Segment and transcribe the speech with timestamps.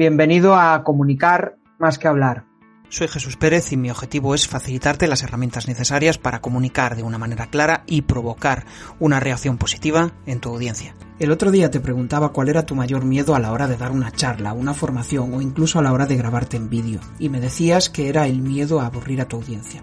[0.00, 2.46] Bienvenido a Comunicar más que hablar.
[2.88, 7.18] Soy Jesús Pérez y mi objetivo es facilitarte las herramientas necesarias para comunicar de una
[7.18, 8.64] manera clara y provocar
[8.98, 10.94] una reacción positiva en tu audiencia.
[11.18, 13.92] El otro día te preguntaba cuál era tu mayor miedo a la hora de dar
[13.92, 17.38] una charla, una formación o incluso a la hora de grabarte en vídeo y me
[17.38, 19.82] decías que era el miedo a aburrir a tu audiencia.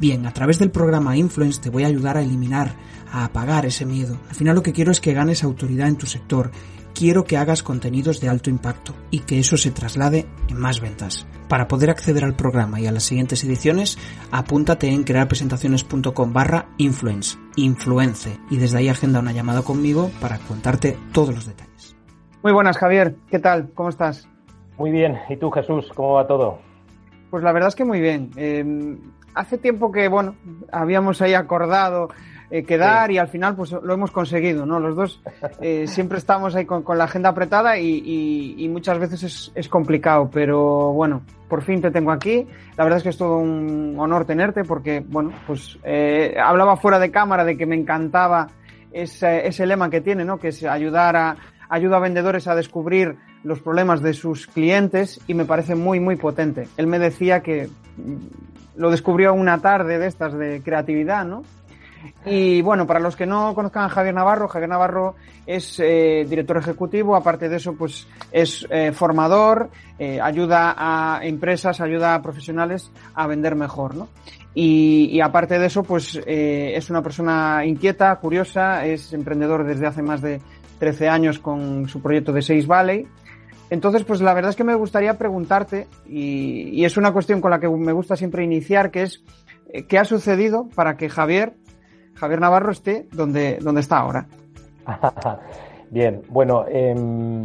[0.00, 2.74] Bien, a través del programa Influence te voy a ayudar a eliminar,
[3.12, 4.18] a apagar ese miedo.
[4.30, 6.52] Al final lo que quiero es que ganes autoridad en tu sector
[6.98, 11.28] quiero que hagas contenidos de alto impacto y que eso se traslade en más ventas.
[11.48, 13.96] Para poder acceder al programa y a las siguientes ediciones,
[14.32, 20.98] apúntate en crearpresentaciones.com barra influence, influence, y desde ahí agenda una llamada conmigo para contarte
[21.12, 21.94] todos los detalles.
[22.42, 23.14] Muy buenas, Javier.
[23.30, 23.70] ¿Qué tal?
[23.74, 24.28] ¿Cómo estás?
[24.76, 25.20] Muy bien.
[25.28, 25.88] ¿Y tú, Jesús?
[25.94, 26.58] ¿Cómo va todo?
[27.30, 28.32] Pues la verdad es que muy bien.
[28.34, 28.98] Eh,
[29.34, 30.34] hace tiempo que, bueno,
[30.72, 32.08] habíamos ahí acordado
[32.50, 34.80] eh, quedar y al final pues lo hemos conseguido, ¿no?
[34.80, 35.20] Los dos
[35.60, 41.22] eh, siempre estamos ahí con, la agenda apretada y, muchas veces es, complicado, pero bueno,
[41.48, 42.46] por fin te tengo aquí.
[42.76, 46.98] La verdad es que es todo un honor tenerte porque, bueno, pues eh, hablaba fuera
[46.98, 48.48] de cámara de que me encantaba
[48.92, 50.38] ese, ese lema que tiene, ¿no?
[50.38, 51.36] Que es ayudar a,
[51.68, 56.16] ayuda a vendedores a descubrir los problemas de sus clientes y me parece muy, muy
[56.16, 56.68] potente.
[56.76, 61.42] Él me decía que mm, lo descubrió una tarde de estas de creatividad, ¿no?
[62.24, 65.14] Y bueno, para los que no conozcan a Javier Navarro, Javier Navarro
[65.46, 71.80] es eh, director ejecutivo, aparte de eso, pues es eh, formador, eh, ayuda a empresas,
[71.80, 74.08] ayuda a profesionales a vender mejor, ¿no?
[74.54, 80.02] Y, y aparte de eso, pues es una persona inquieta, curiosa, es emprendedor desde hace
[80.02, 80.40] más de
[80.80, 83.06] 13 años con su proyecto de Seis Valley.
[83.70, 87.52] Entonces, pues la verdad es que me gustaría preguntarte, y, y es una cuestión con
[87.52, 89.22] la que me gusta siempre iniciar, que es,
[89.86, 91.54] ¿qué ha sucedido para que Javier
[92.18, 94.26] Javier Navarro esté donde, donde está ahora.
[95.90, 97.42] Bien, bueno, em,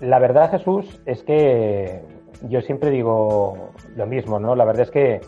[0.00, 2.02] la verdad, Jesús, es que
[2.48, 4.54] yo siempre digo lo mismo, ¿no?
[4.54, 5.20] La verdad es que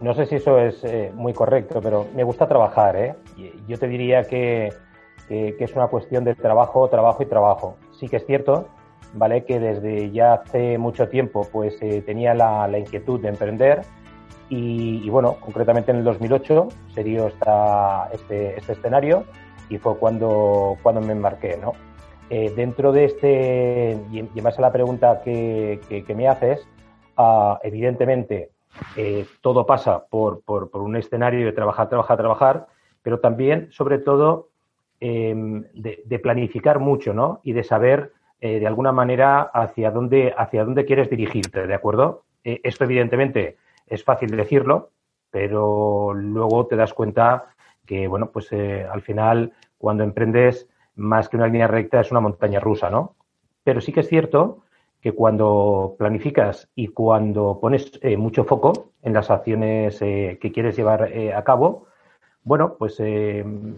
[0.00, 3.14] no sé si eso es eh, muy correcto, pero me gusta trabajar, ¿eh?
[3.68, 4.72] Yo te diría que,
[5.28, 7.76] es una cuestión de trabajo, trabajo y trabajo.
[7.98, 8.68] Sí que es cierto,
[9.14, 9.44] ¿vale?
[9.44, 13.82] Que desde ya hace mucho tiempo, pues eh, tenía la inquietud de emprender
[14.52, 19.24] y, bueno, concretamente en el 2008 se dio esta, este, este, escenario
[19.68, 21.74] y fue cuando, cuando me embarqué, ¿no?
[22.28, 26.66] Eh, dentro de este, y en base a la pregunta que, que, me haces,
[27.16, 28.50] ah, evidentemente
[28.96, 32.66] eh, todo pasa por, por, por, un escenario de trabajar, trabajar, trabajar,
[33.02, 34.48] pero también, sobre todo,
[34.98, 37.40] em, de, de, planificar mucho, ¿no?
[37.44, 42.24] Y de saber, eh, de alguna manera, hacia dónde, hacia dónde quieres dirigirte, ¿de acuerdo?
[42.42, 43.58] esto, evidentemente,
[43.90, 44.90] es fácil decirlo,
[45.30, 47.54] pero luego te das cuenta
[47.86, 52.20] que, bueno, pues eh, al final, cuando emprendes, más que una línea recta, es una
[52.20, 53.16] montaña rusa, ¿no?
[53.64, 54.62] Pero sí que es cierto
[55.00, 60.76] que cuando planificas y cuando pones eh, mucho foco en las acciones eh, que quieres
[60.76, 61.86] llevar a cabo,
[62.42, 63.76] bueno, pues el,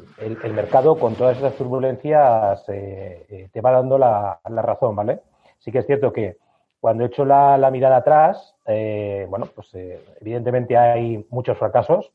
[0.55, 5.21] mercado con todas esas turbulencias te va dando la, la, razón, ¿vale?
[5.59, 6.37] Sí que es cierto que
[6.83, 12.11] cuando echo la, la mirada atrás, eh, bueno, pues eh, evidentemente hay muchos fracasos,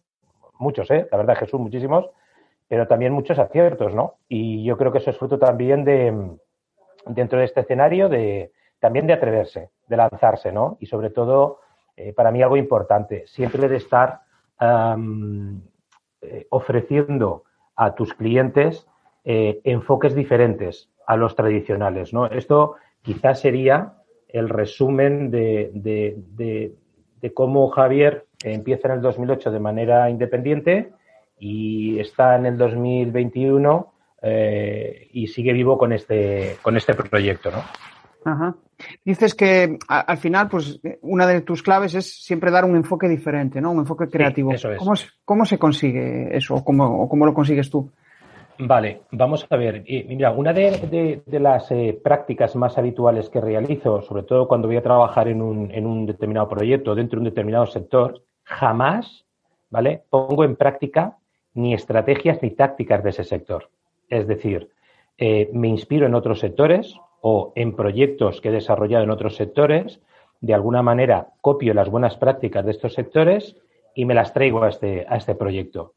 [0.59, 1.07] muchos, ¿eh?
[1.09, 2.09] La verdad, Jesús, muchísimos,
[2.67, 4.16] pero también muchos aciertos, ¿no?
[4.28, 6.38] Y yo creo que eso es fruto también de,
[7.05, 10.75] dentro de este escenario, de también de atreverse, de lanzarse, ¿no?
[10.81, 11.61] Y sobre todo,
[12.17, 14.19] para mí algo importante, siempre de estar
[16.49, 18.85] ofreciendo a tus clientes
[19.23, 22.25] enfoques diferentes a los tradicionales, ¿no?
[22.25, 23.94] Esto quizás sería
[24.30, 26.74] el resumen de, de,
[27.22, 30.92] de, cómo Javier empieza en el 2008 de manera independiente
[31.40, 37.64] y está en el 2021 eh, y sigue vivo con este, con este proyecto, ¿no?
[38.26, 38.56] Ajá.
[39.04, 43.59] Dices que al final, pues una de tus claves es siempre dar un enfoque diferente,
[43.62, 43.72] ¿no?
[43.72, 44.52] Un enfoque creativo.
[44.52, 44.78] eso es.
[44.78, 44.94] ¿Cómo,
[45.26, 46.56] ¿Cómo, se consigue eso?
[46.56, 47.92] ¿O cómo, o cómo lo consigues tú?
[48.59, 49.84] Vale, vamos a ver.
[50.08, 54.84] mira, una de, las eh, prácticas más habituales que realizo, sobre todo cuando voy a
[54.84, 59.26] trabajar en un, en un determinado proyecto, dentro de un determinado sector, jamás,
[59.70, 60.04] ¿vale?
[60.09, 61.18] Pongo en práctica
[61.54, 63.70] ni estrategias ni tácticas de ese sector.
[64.09, 64.70] Es decir,
[65.18, 70.00] eh, me inspiro en otros sectores o en proyectos que he desarrollado en otros sectores,
[70.42, 73.56] de alguna manera copio las buenas prácticas de estos sectores
[73.96, 75.94] y me las traigo a este, a este proyecto.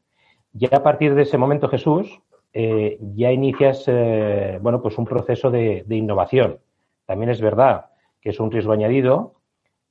[0.53, 2.19] Ya a partir de ese momento, Jesús,
[2.53, 6.59] eh, ya inicias eh, bueno, pues un proceso de, innovación.
[7.05, 7.87] También es verdad
[8.21, 9.35] que es un riesgo añadido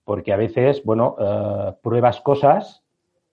[0.05, 2.83] porque a veces, bueno, eh, pruebas cosas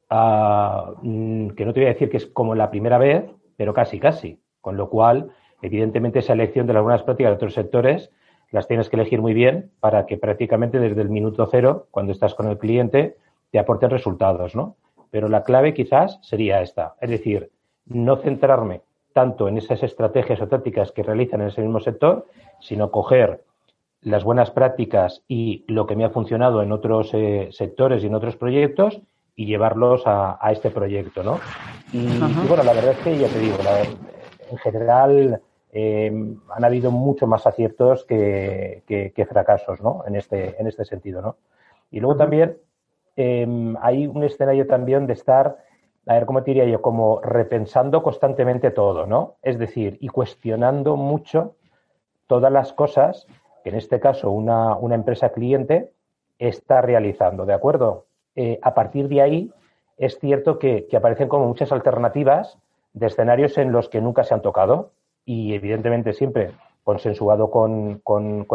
[0.09, 3.25] ah, mm, que no te voy a decir que es como la primera vez,
[3.57, 4.39] pero casi, casi.
[4.61, 5.31] Con lo cual,
[5.61, 8.11] evidentemente, esa elección de las buenas prácticas de otros sectores
[8.51, 12.33] las tienes que elegir muy bien para que prácticamente desde el minuto cero, cuando estás
[12.33, 13.17] con el cliente,
[13.51, 14.77] te aporten resultados, ¿no?
[15.11, 17.51] Pero la clave quizás sería esta, es decir,
[17.85, 18.81] no centrarme
[19.17, 22.27] tanto en esas estrategias o tácticas que realizan en ese mismo sector,
[22.59, 23.41] sino coger
[24.03, 28.13] las buenas prácticas y lo que me ha funcionado en otros eh, sectores y en
[28.13, 29.01] otros proyectos
[29.35, 31.39] y llevarlos a, este proyecto, ¿no?
[31.91, 32.05] Y,
[32.47, 33.57] bueno, la verdad es que ya te digo,
[34.51, 35.41] en general
[35.73, 36.11] eh,
[36.55, 38.83] han habido mucho más aciertos que,
[39.27, 40.03] fracasos, ¿no?
[40.05, 41.37] En este, en este sentido, ¿no?
[41.89, 42.59] Y luego también
[43.15, 45.57] em, hay un escenario también de estar,
[46.07, 46.81] a ver, ¿cómo te diría yo?
[46.81, 49.35] Como repensando constantemente todo, ¿no?
[49.41, 51.55] Es decir, y cuestionando mucho
[52.27, 53.27] todas las cosas
[53.63, 55.91] que en este caso una, una empresa cliente
[56.39, 58.05] está realizando, ¿de acuerdo?
[58.35, 59.51] Eh, a partir de ahí
[59.97, 62.57] es cierto que, aparecen como muchas alternativas
[62.93, 64.91] de escenarios en los que nunca se han tocado
[65.25, 66.51] y evidentemente siempre
[66.83, 68.01] consensuado con,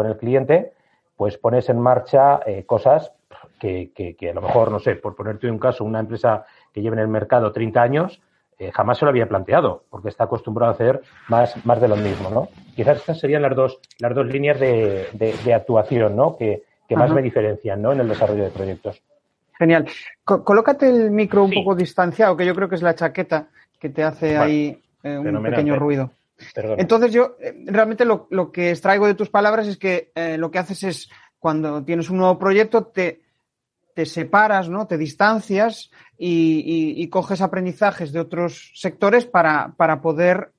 [0.05, 0.73] el cliente,
[1.17, 3.13] pues pones en marcha eh, cosas
[3.59, 7.01] que, a lo mejor, no sé, por ponerte un caso, una empresa que lleva en
[7.01, 8.21] el mercado 30 años,
[8.59, 11.95] eh, jamás se lo había planteado, porque está acostumbrado a hacer más, más de lo
[11.95, 12.49] mismo, ¿no?
[12.75, 16.35] Quizás estas serían las dos, las dos líneas de, actuación, ¿no?
[16.37, 16.63] Que,
[16.95, 17.91] más me diferencian, ¿no?
[17.91, 19.01] En el desarrollo de proyectos.
[19.57, 19.87] Genial.
[20.23, 23.47] colócate el micro un poco distanciado, que yo creo que es la chaqueta
[23.79, 26.11] que te hace ahí eh, un pequeño ruido.
[26.55, 30.59] Entonces yo eh, realmente lo, que extraigo de tus palabras es que eh, lo que
[30.59, 31.09] haces es
[31.39, 33.22] cuando tienes un nuevo proyecto te,
[33.93, 34.87] te separas, ¿no?
[34.87, 40.51] Te distancias y, coges aprendizajes de otros sectores para, para poder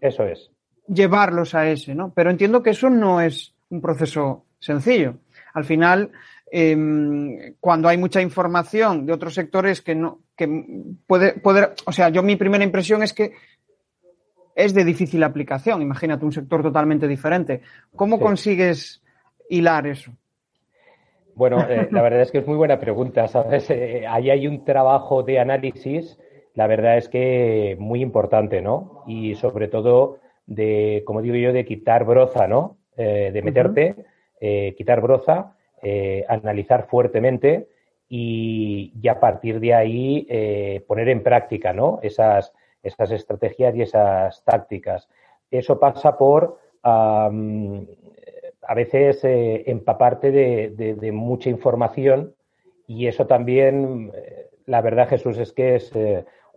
[0.00, 0.50] eso es.
[0.86, 2.12] llevarlos a ese, ¿no?
[2.14, 5.16] Pero entiendo que eso no es un proceso sencillo.
[5.54, 6.10] Al final,
[6.56, 10.46] Em, cuando hay mucha información de otros sectores que no, que
[11.04, 13.32] puede, poder, o sea, yo mi primera impresión es que
[14.54, 15.82] es de difícil aplicación.
[15.82, 17.60] Imagínate un sector totalmente diferente.
[17.96, 19.02] ¿Cómo consigues
[19.50, 20.12] hilar eso?
[21.34, 23.70] Bueno, eh, la verdad es que es muy buena pregunta, ¿sabes?
[23.70, 26.18] Eh, ahí hay un trabajo de análisis,
[26.54, 29.02] la verdad es que muy importante, ¿no?
[29.06, 32.78] Y sobre todo de, como digo yo, de quitar broza, ¿no?
[32.96, 33.96] Eh, de meterte,
[34.76, 35.54] quitar broza
[35.86, 37.68] eh, analizar fuertemente
[38.08, 41.98] y, a partir de ahí eh, poner en práctica ¿no?
[42.02, 45.10] esas, esas estrategias y esas tácticas.
[45.50, 46.58] Eso pasa por
[48.66, 52.34] a veces eh, empaparte de, mucha información
[52.86, 54.12] y eso también,
[54.66, 55.92] la verdad Jesús, es que es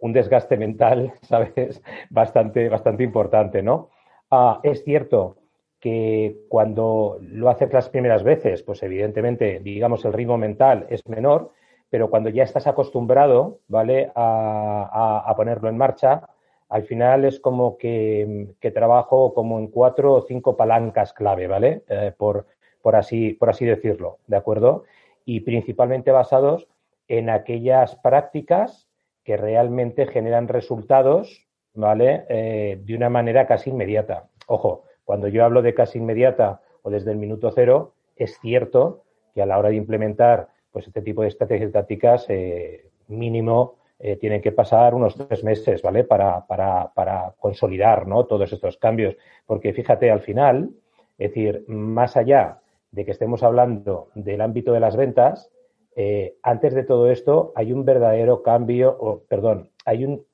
[0.01, 1.81] un desgaste mental, ¿sabes?
[2.09, 3.89] Bastante, bastante importante, ¿no?
[4.29, 5.37] Ah, es cierto
[5.79, 11.51] que cuando lo haces las primeras veces, pues evidentemente, digamos, el ritmo mental es menor,
[11.89, 16.27] pero cuando ya estás acostumbrado, ¿vale?, a, ponerlo en marcha,
[16.69, 21.83] al final es como que, trabajo como en cuatro o cinco palancas clave, ¿vale?
[21.87, 22.47] Eh, por,
[22.81, 24.83] por, así, por así decirlo, ¿de acuerdo?
[25.25, 26.67] Y principalmente basados
[27.07, 28.87] en aquellas prácticas
[29.23, 32.25] que realmente generan resultados, ¿vale?
[32.29, 34.29] Eh, de una manera casi inmediata.
[34.47, 39.03] Ojo, cuando yo hablo de casi inmediata o desde el minuto cero, es cierto
[39.33, 44.15] que a la hora de implementar pues este tipo de estrategias tácticas, eh, mínimo eh,
[44.17, 46.03] tienen que pasar unos tres meses, ¿vale?
[46.03, 48.25] Para, para, para consolidar ¿no?
[48.25, 49.15] todos estos cambios.
[49.45, 50.71] Porque fíjate, al final,
[51.17, 52.59] es decir, más allá
[52.91, 55.51] de que estemos hablando del ámbito de las ventas,
[55.95, 60.25] eh, antes de todo esto hay un verdadero cambio, o, perdón, hay un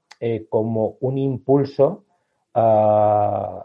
[0.48, 2.06] como un impulso
[2.56, 3.60] uh,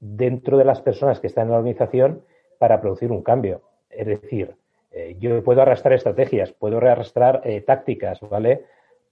[0.00, 2.22] dentro de las personas que están en la organización
[2.58, 3.62] para producir un cambio.
[3.90, 4.56] Es decir,
[4.90, 8.64] eh, yo puedo arrastrar estrategias, puedo arrastrar eh, tácticas, ¿vale?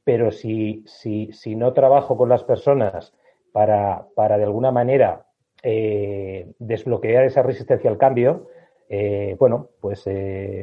[0.04, 3.14] Pero si, si, si, no trabajo con las personas
[3.52, 5.26] para, para de alguna manera
[5.62, 8.48] eh, desbloquear esa resistencia al cambio,
[9.38, 10.04] bueno, pues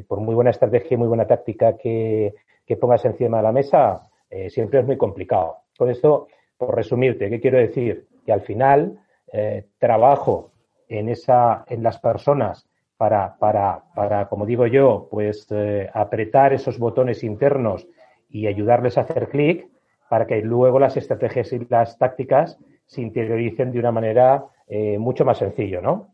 [0.07, 2.33] por muy buena estrategia y muy buena táctica que,
[2.65, 4.09] que pongas encima de la mesa,
[4.47, 5.57] siempre es muy complicado.
[5.77, 8.07] Con esto, por resumirte, ¿qué quiero decir?
[8.25, 8.99] Que al final
[9.33, 10.51] eh, trabajo
[10.89, 12.67] en, esa, en las personas
[12.97, 17.87] para, para, para como digo yo, pues eh, apretar esos botones internos
[18.31, 19.67] y ayudarles a hacer clic
[20.09, 25.23] para que luego las estrategias y las tácticas se interioricen de una manera eh, mucho
[25.23, 26.09] más sencillo, ¿no?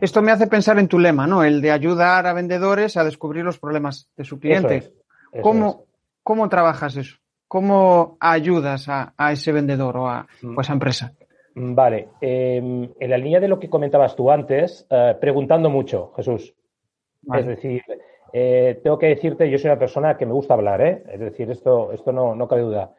[0.00, 1.44] Esto me hace pensar en tu lema, ¿no?
[1.44, 4.92] El de ayudar a vendedores a descubrir los problemas de su cliente.
[5.40, 5.84] ¿Cómo,
[6.22, 7.16] ¿Cómo trabajas eso?
[7.46, 11.12] ¿Cómo ayudas a, ese vendedor o a, o a esa empresa?
[11.54, 16.12] Mm, vale, em, en la línea de lo que comentabas tú antes, eh, preguntando mucho,
[16.16, 16.54] Jesús.
[17.34, 17.82] Es decir,
[18.32, 21.02] eh, tengo que decirte, yo soy una persona que me gusta hablar, ¿eh?
[21.10, 22.94] Es decir, esto, esto no, no cabe duda.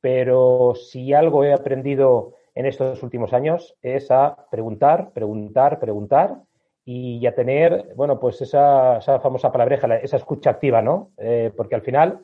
[0.00, 6.42] Pero si algo he aprendido en estos últimos años es a preguntar, preguntar, preguntar
[6.84, 11.10] y a tener, bueno, pues esa, famosa palabreja, esa escucha activa, ¿no?
[11.16, 12.20] Eh, porque al final,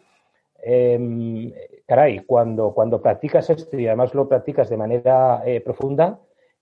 [0.62, 1.52] em,
[1.86, 6.18] caray, cuando, cuando practicas esto y además lo practicas de manera eh, profunda,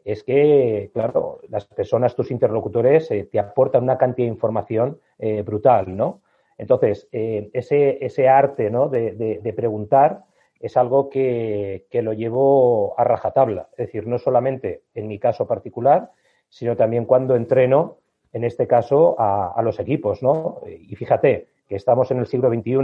[0.07, 4.99] es que, claro, las personas, tus interlocutores, eh, te aportan una cantidad de información
[5.45, 6.21] brutal, ¿no?
[6.59, 8.89] Entonces, ese, ese arte ¿no?
[8.89, 10.25] de, preguntar
[10.61, 13.69] es algo que, que, lo llevo a rajatabla.
[13.73, 16.11] Es decir, no solamente en mi caso particular,
[16.49, 17.99] sino también cuando entreno,
[18.33, 20.61] en este caso, a, los equipos, ¿no?
[20.67, 22.79] Y fíjate que estamos en el siglo XXI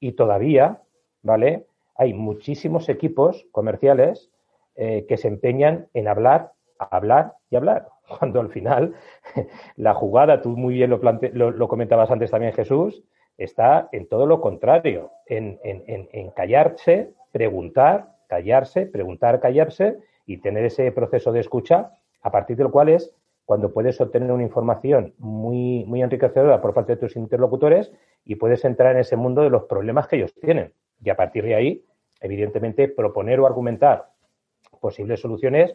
[0.00, 0.82] y todavía,
[1.22, 1.66] ¿vale?
[1.94, 4.30] Hay muchísimos equipos comerciales
[4.78, 7.88] eh, que se empeñan en hablar, hablar y hablar.
[8.18, 8.94] Cuando al final
[9.76, 13.02] la jugada, tú muy bien lo, lo, comentabas antes también, Jesús,
[13.36, 20.90] está en todo lo contrario, en, en callarse, preguntar, callarse, preguntar, callarse y tener ese
[20.92, 21.92] proceso de escucha
[22.22, 23.12] a partir del cual es
[23.48, 27.90] cuando puedes obtener una información muy, muy enriquecedora por parte de tus interlocutores
[28.26, 30.74] y puedes entrar en ese mundo de los problemas que ellos tienen.
[31.02, 31.84] Y a partir de ahí,
[32.20, 34.10] evidentemente, proponer o argumentar
[34.78, 35.74] posibles soluciones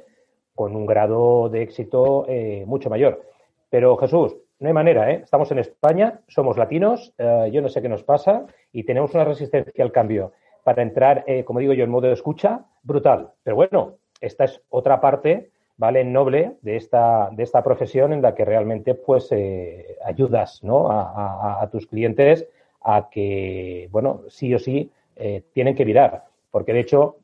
[0.55, 3.23] con un grado de éxito eh, mucho mayor.
[3.69, 5.21] Pero Jesús, no hay manera, ¿eh?
[5.23, 9.25] Estamos en España, somos latinos, eh, yo no sé qué nos pasa y tenemos una
[9.25, 10.31] resistencia al cambio
[10.63, 13.31] para entrar, eh, como digo yo, en modo de escucha brutal.
[13.43, 16.03] Pero bueno, esta es otra parte ¿vale?
[16.03, 20.89] noble de esta, de esta profesión en la que realmente pues eh, ayudas ¿no?
[20.89, 22.47] a, tus clientes
[22.81, 26.25] a que, bueno, sí o sí eh, tienen que virar.
[26.51, 27.17] Porque de hecho,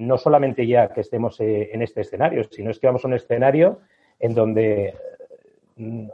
[0.00, 3.14] no solamente ya que estemos eh, en este escenario, sino es que vamos a un
[3.14, 3.80] escenario
[4.18, 4.94] en donde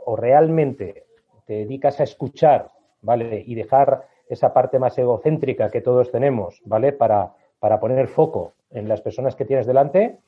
[0.05, 1.05] o realmente
[1.45, 2.69] te dedicas a escuchar,
[3.03, 3.43] ¿vale?
[3.45, 6.93] Y dejar esa parte más egocéntrica que todos tenemos, ¿vale?
[6.93, 10.19] Para, para poner el foco en las personas que tienes delante,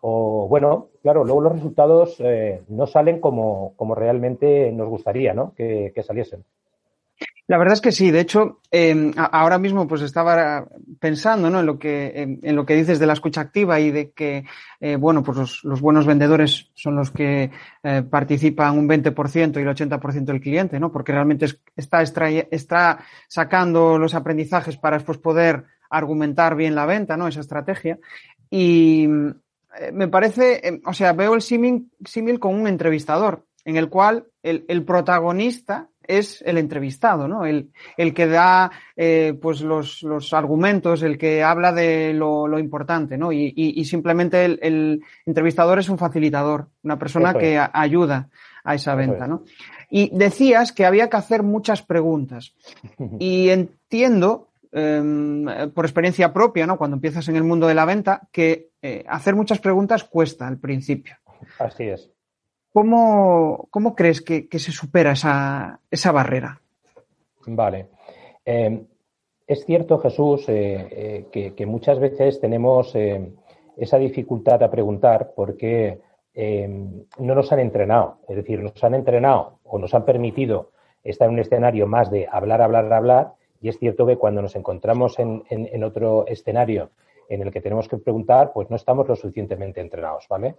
[0.00, 5.52] o bueno, claro, luego los resultados eh, no salen como, como, realmente nos gustaría ¿no?
[5.54, 6.44] que, saliesen.
[7.50, 8.12] La verdad es que sí.
[8.12, 10.68] De hecho, em, ahora mismo pues estaba
[11.00, 11.58] pensando ¿no?
[11.58, 14.44] en, lo que, en, lo que dices de la escucha activa y de que,
[14.78, 17.50] eh, bueno, pues los, buenos vendedores son los que
[17.82, 20.92] eh, participan un 20% y el 80% del cliente, ¿no?
[20.92, 27.26] Porque realmente está, está sacando los aprendizajes para después poder argumentar bien la venta, ¿no?
[27.26, 27.98] Esa estrategia.
[28.48, 33.88] Y, eh, me parece, em, o sea, veo el símil con un entrevistador, en el
[33.88, 37.44] cual el, protagonista es el entrevistado, ¿no?
[37.44, 43.16] El, el que da eh, pues los, los, argumentos, el que habla de lo, importante,
[43.16, 43.32] ¿no?
[43.32, 48.28] Y, y, simplemente el, entrevistador es un facilitador, una persona que ayuda
[48.64, 49.44] a esa venta, ¿no?
[49.90, 52.54] Y decías que había que hacer muchas preguntas.
[53.18, 56.78] Y entiendo Em, por experiencia propia, ¿no?
[56.78, 60.58] Cuando empiezas en el mundo de la venta, que eh, hacer muchas preguntas cuesta al
[60.58, 61.16] principio.
[61.58, 62.08] Así es.
[62.72, 66.60] ¿Cómo, cómo crees que, se supera esa, esa barrera?
[67.46, 67.88] Vale.
[68.44, 68.86] Em,
[69.46, 72.94] es cierto, Jesús, eh, eh, que, muchas veces tenemos
[73.76, 76.00] esa dificultad a preguntar porque
[76.36, 78.18] no nos han entrenado.
[78.28, 80.70] Es decir, nos han entrenado o nos han permitido
[81.02, 84.56] estar en un escenario más de hablar, hablar, hablar y es cierto que cuando nos
[84.56, 86.90] encontramos en, en, otro escenario
[87.28, 90.56] en el que tenemos que preguntar, pues no estamos lo suficientemente entrenados, ¿vale?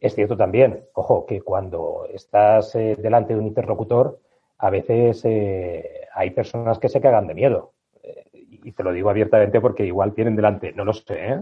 [0.00, 4.20] Es cierto también, ojo, que cuando estás eh, delante de un interlocutor,
[4.58, 7.72] a veces eh, hay personas que se cagan de miedo.
[8.02, 11.38] Eh, y te lo digo abiertamente porque igual tienen delante, no lo sé,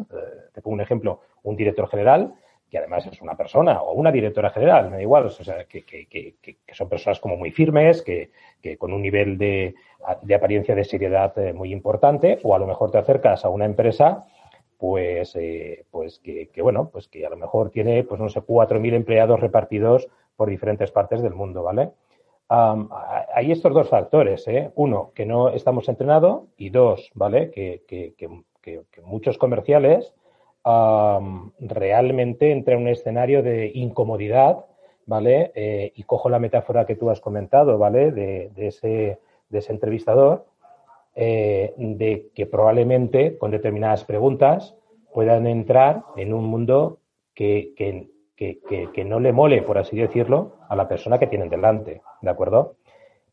[0.53, 2.35] te pongo un ejemplo, un director general
[2.73, 5.85] que además es una persona o una directora general, me da igual, o sea, que,
[5.85, 8.31] que, que, que son personas como muy firmes, que,
[8.79, 9.75] con un nivel de,
[10.23, 13.67] de, apariencia de seriedad eh, muy importante, o a lo mejor te acercas a una
[13.67, 14.25] empresa,
[14.83, 18.81] pues, eh, pues que, bueno, pues que a lo mejor tiene, pues no sé, cuatro
[18.81, 21.93] mil empleados repartidos por diferentes partes del mundo, ¿vale?
[22.49, 24.73] hay estos dos factores, ¿eh?
[24.75, 27.53] Uno, que no estamos entrenados y dos, ¿vale?
[27.53, 28.29] Que, que,
[29.05, 30.13] muchos comerciales
[30.65, 34.67] realmente entra en un escenario de incomodidad,
[35.07, 35.53] ¿vale?
[35.55, 38.11] Eh, y cojo la metáfora que tú has comentado, ¿vale?
[38.11, 40.45] De, ese, de ese, entrevistador,
[41.15, 44.75] eh, de que probablemente con determinadas preguntas
[45.13, 47.01] puedan entrar en un mundo
[47.35, 48.09] que, que,
[48.93, 52.77] que, no le mole, por así decirlo, a la persona que tienen delante, ¿de acuerdo?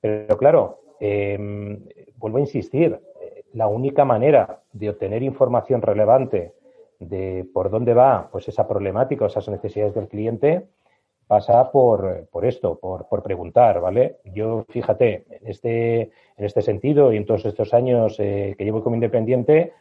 [0.01, 1.79] Pero claro, em,
[2.17, 6.53] vuelvo a insistir, eh, la única manera de obtener información relevante
[7.00, 10.67] de por dónde va pues esa problemática o esas necesidades del cliente
[11.29, 14.17] pasa por, por esto, por, por, preguntar, ¿vale?
[14.33, 18.83] Yo, fíjate, en este, en este sentido y en todos estos años eh, que llevo
[18.83, 19.74] como independiente,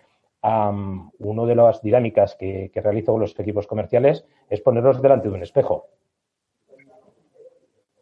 [0.43, 5.43] una de las dinámicas que, realizo con los equipos comerciales es ponerlos delante de un
[5.43, 5.87] espejo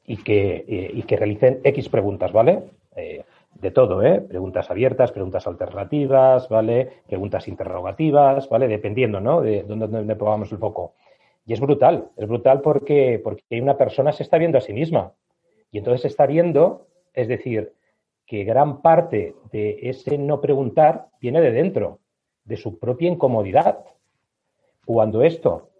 [0.05, 2.65] y que, eh, que realicen X preguntas, ¿vale?
[2.97, 3.23] Eh,
[3.55, 4.23] de todo, ¿eh?
[4.23, 6.91] Preguntas abiertas, preguntas alternativas, ¿vale?
[7.07, 8.67] Preguntas interrogativas, ¿vale?
[8.67, 9.41] Dependiendo, ¿no?
[9.41, 10.95] De dónde, dónde pongamos el foco.
[11.47, 15.13] Y es brutal, es brutal porque, porque una persona se está viendo a sí misma.
[15.71, 17.73] Y entonces se está viendo, es decir,
[18.27, 22.01] que gran parte de ese no preguntar viene de dentro,
[22.45, 23.85] de su propia incomodidad.
[24.85, 25.71] Cuando esto,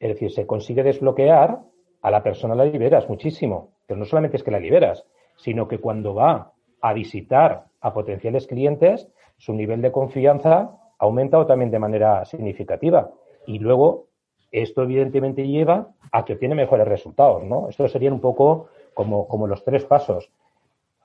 [0.00, 1.60] es decir, se consigue desbloquear,
[2.02, 3.70] a la persona la liberas muchísimo.
[3.86, 5.04] Pero no solamente es que la liberas,
[5.36, 11.46] sino que cuando va a visitar a potenciales clientes, su nivel de confianza ha aumentado
[11.46, 13.10] también de manera significativa.
[13.46, 14.08] Y luego,
[14.52, 17.68] esto evidentemente lleva a que obtiene mejores resultados, ¿no?
[17.68, 20.30] Estos serían un poco como, como los tres pasos.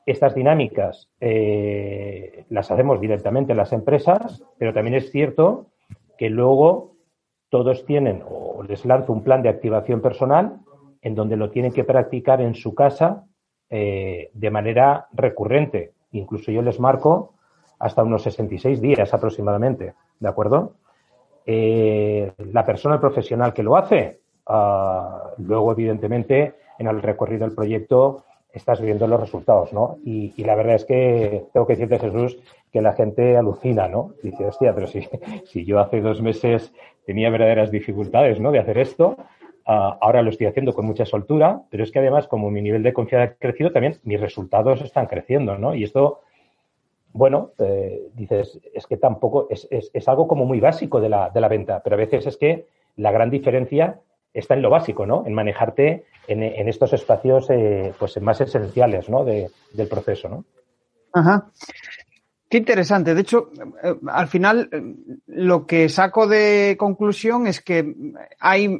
[0.05, 5.67] Estas dinámicas eh, las hacemos directamente en las empresas, pero también es cierto
[6.17, 6.95] que luego
[7.49, 10.59] todos tienen o les lanzo un plan de activación personal
[11.01, 13.25] en donde lo tienen que practicar en su casa
[13.69, 15.93] eh, de manera recurrente.
[16.11, 17.33] Incluso yo les marco
[17.79, 20.73] hasta unos 66 días aproximadamente, ¿de acuerdo?
[21.47, 28.25] Eh, la persona profesional que lo hace, ah, luego evidentemente en el recorrido del proyecto
[28.53, 29.97] estás viendo los resultados, ¿no?
[30.03, 32.37] Y, la verdad es que tengo que decirte, Jesús,
[32.71, 34.11] que la gente alucina, ¿no?
[34.21, 35.07] Dice, hostia, pero si,
[35.45, 36.73] si yo hace dos meses
[37.05, 38.51] tenía verdaderas dificultades, ¿no?
[38.51, 39.17] De hacer esto,
[39.69, 42.83] Ah, ahora lo estoy haciendo con mucha soltura, pero es que además, como mi nivel
[42.83, 45.75] de confianza ha crecido, también mis resultados están creciendo, ¿no?
[45.75, 46.21] Y esto,
[47.17, 51.41] bueno, eh, dices, es que tampoco, es, es, algo como muy básico de la, de
[51.41, 53.99] la venta, pero a veces es que la gran diferencia
[54.33, 55.25] está en lo básico, ¿no?
[55.25, 59.25] En manejarte en, en estos espacios eh, pues más esenciales, ¿no?
[59.25, 60.45] De, del proceso, ¿no?
[61.11, 61.49] Ajá.
[62.47, 63.15] Qué interesante.
[63.15, 63.49] De hecho,
[63.83, 64.69] eh, al final,
[65.25, 67.95] lo que saco de conclusión es que
[68.39, 68.79] hay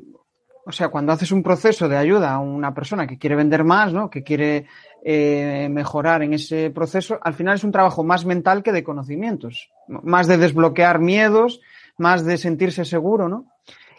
[0.68, 3.94] o sea, cuando haces un proceso de ayuda a una persona que quiere vender más,
[3.94, 4.10] ¿no?
[4.10, 4.66] Que quiere
[5.04, 9.70] eh, mejorar en ese proceso, al final es un trabajo más mental que de conocimientos,
[9.88, 11.62] más de desbloquear miedos,
[11.98, 13.46] más de sentirse seguro, ¿no?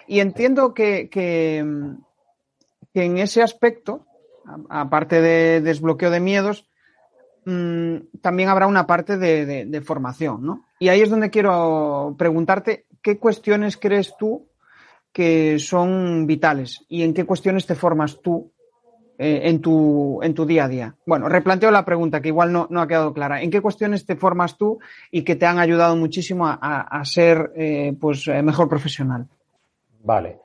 [0.07, 4.07] Y entiendo que, que, en ese aspecto,
[4.69, 6.69] aparte de desbloqueo de miedos,
[7.45, 10.67] mm, también habrá una parte de, de formación, ¿no?
[10.79, 14.49] Y ahí es donde quiero preguntarte, ¿qué cuestiones crees tú
[15.13, 18.53] que son vitales y en qué cuestiones te formas tú
[19.19, 20.95] eh, en, tu, en tu día a día.
[21.05, 23.43] Bueno, replanteo la pregunta que igual no, ha quedado clara.
[23.43, 24.79] ¿En qué cuestiones te formas tú
[25.11, 29.27] y que te han ayudado muchísimo a, ser eh, pues, eh, mejor profesional?
[30.03, 30.39] Vale.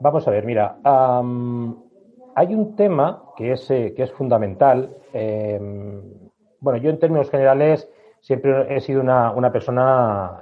[0.00, 4.96] Vamos a ver, mira, hay un tema que es, que es fundamental.
[5.12, 6.02] Em,
[6.60, 7.88] bueno, yo en términos generales
[8.20, 10.40] siempre he sido una, una persona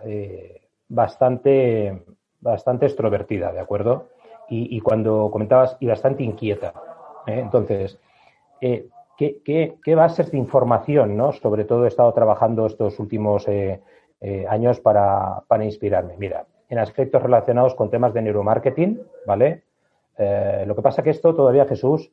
[0.88, 2.02] bastante
[2.40, 4.08] bastante extrovertida, ¿de acuerdo?
[4.52, 6.74] Y, cuando comentabas, y bastante inquieta.
[7.26, 7.40] ¿Eh?
[7.40, 7.98] Entonces,
[8.60, 11.32] eh, ¿qué, bases de información, ¿no?
[11.32, 13.80] Sobre todo he estado trabajando estos últimos eh,
[14.48, 16.16] años para, para, inspirarme.
[16.18, 19.62] Mira, en aspectos relacionados con temas de neuromarketing, ¿vale?
[20.66, 22.12] lo que pasa que esto todavía, Jesús,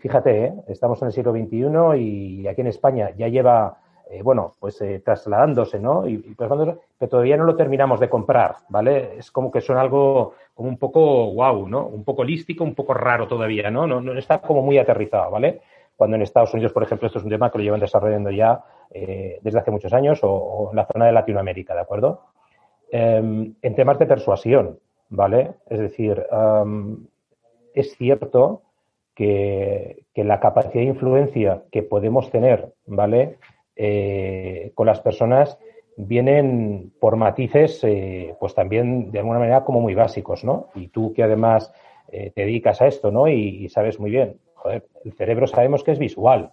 [0.00, 3.78] fíjate, estamos en el siglo XXI y aquí en España ya lleva
[4.10, 6.06] eh, bueno, pues eh, trasladándose, ¿no?
[6.06, 6.50] Y, pues,
[6.98, 9.18] que todavía no lo terminamos de comprar, ¿vale?
[9.18, 11.86] Es como que son algo como un poco wow, ¿no?
[11.86, 13.86] Un poco lístico, un poco raro todavía, ¿no?
[13.86, 15.62] No, está como muy aterrizado, ¿vale?
[15.96, 18.62] Cuando en Estados Unidos, por ejemplo, esto es un tema que lo llevan desarrollando ya
[18.90, 22.22] eh, desde hace muchos años o, en la zona de Latinoamérica, ¿de acuerdo?
[22.90, 25.54] Em, en temas de persuasión, ¿vale?
[25.68, 26.26] Es decir,
[27.74, 28.62] es cierto
[29.14, 33.38] que, la capacidad de influencia que podemos tener, ¿vale?
[33.76, 35.58] Eh, con las personas
[35.96, 40.68] vienen por matices, eh, pues también de alguna manera como muy básicos, ¿no?
[40.74, 41.72] Y tú que además
[42.08, 43.28] eh, te dedicas a esto, ¿no?
[43.28, 44.38] Y, sabes muy bien,
[45.04, 46.52] el cerebro sabemos que es visual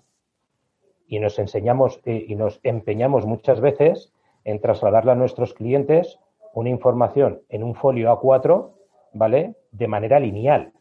[1.07, 6.19] y nos enseñamos y nos empeñamos muchas veces en trasladarle a nuestros clientes
[6.53, 8.71] una información en un folio A4,
[9.13, 9.55] ¿vale?
[9.71, 10.73] De manera lineal.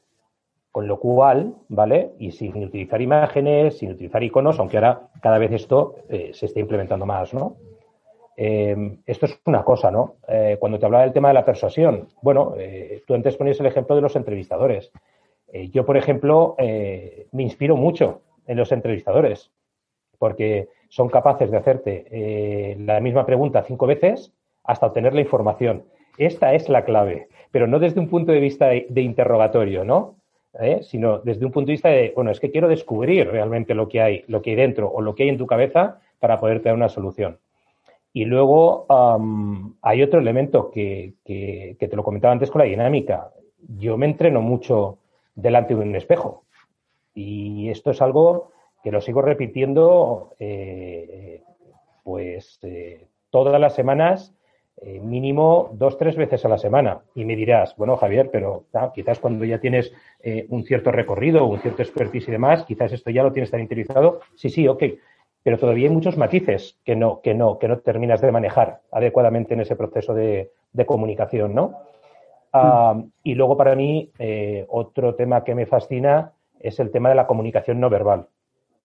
[0.73, 2.13] Con lo cual, ¿vale?
[2.19, 6.61] Y sin utilizar imágenes, sin utilizar iconos, aunque ahora cada vez esto eh, se está
[6.61, 7.57] implementando más, ¿no?
[8.37, 10.15] Eh, esto es una cosa, ¿no?
[10.29, 12.55] Eh, cuando te hablaba del tema de la persuasión, bueno,
[13.07, 14.93] tú antes ponías el ejemplo de los entrevistadores.
[15.73, 19.51] yo, por ejemplo, me inspiro mucho en los entrevistadores,
[20.19, 25.85] porque son capaces de hacerte la misma pregunta cinco veces hasta obtener la información.
[26.17, 30.20] Esta es la clave, pero no desde un punto de vista de interrogatorio, ¿no?
[30.59, 30.81] ¿Eh?
[30.83, 34.01] sino desde un punto de vista de, bueno, es que quiero descubrir realmente lo que
[34.01, 36.75] hay, lo que hay dentro o lo que hay en tu cabeza para poder tener
[36.75, 37.39] una solución.
[38.13, 38.87] Y luego
[39.83, 43.31] hay otro elemento que, que, te lo comentaba antes con la dinámica.
[43.79, 44.99] Yo me entreno mucho
[45.37, 46.45] delante de un espejo.
[47.15, 48.51] Y esto es algo
[48.83, 51.43] que lo sigo repitiendo eh,
[52.03, 54.35] pues eh, todas las semanas,
[54.83, 57.01] eh, mínimo dos, tres veces a la semana.
[57.15, 58.65] Y me dirás, bueno, Javier, pero
[58.95, 59.93] quizás cuando ya tienes
[60.49, 64.21] un cierto recorrido, un cierto expertise y demás, quizás esto ya lo tienes tan interiorizado.
[64.35, 64.83] Sí, sí, ok
[65.43, 69.55] pero todavía hay muchos matices que no, que no, que no terminas de manejar adecuadamente
[69.55, 70.51] en ese proceso de,
[70.87, 71.79] comunicación, ¿no?
[72.53, 77.15] Ah, y luego para mí, eh, otro tema que me fascina es el tema de
[77.15, 78.27] la comunicación no verbal.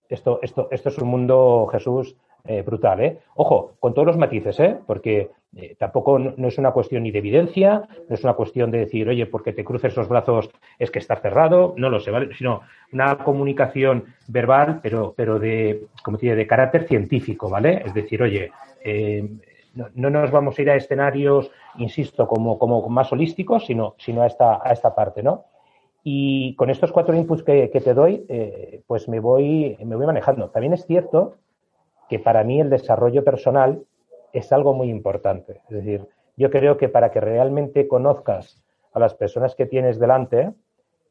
[0.08, 2.16] Esto, esto, esto es un mundo, Jesús,
[2.48, 3.18] eh, brutal, ¿eh?
[3.34, 4.76] Ojo, con todos los matices, ¿eh?
[4.86, 8.78] Porque eh, tampoco no es una cuestión ni de evidencia, no es una cuestión de
[8.78, 12.34] decir, oye, porque te cruces los brazos es que estás cerrado, no lo sé, ¿vale?
[12.34, 12.60] Sino
[12.92, 17.82] una comunicación verbal, pero, pero de, como te de carácter científico, ¿vale?
[17.84, 18.52] Es decir, oye,
[18.84, 19.28] eh,
[19.74, 24.26] no, nos vamos a ir a escenarios, insisto, como, como más holísticos, sino, sino a,
[24.26, 25.44] esta, a esta parte, ¿no?
[26.02, 28.24] Y con estos cuatro inputs que, que te doy,
[28.86, 30.50] pues me voy, me voy manejando.
[30.50, 31.34] También es cierto
[32.08, 33.82] que para mí el desarrollo personal
[34.32, 35.60] es algo muy importante.
[35.68, 40.52] Es decir, yo creo que para que realmente conozcas a las personas que tienes delante,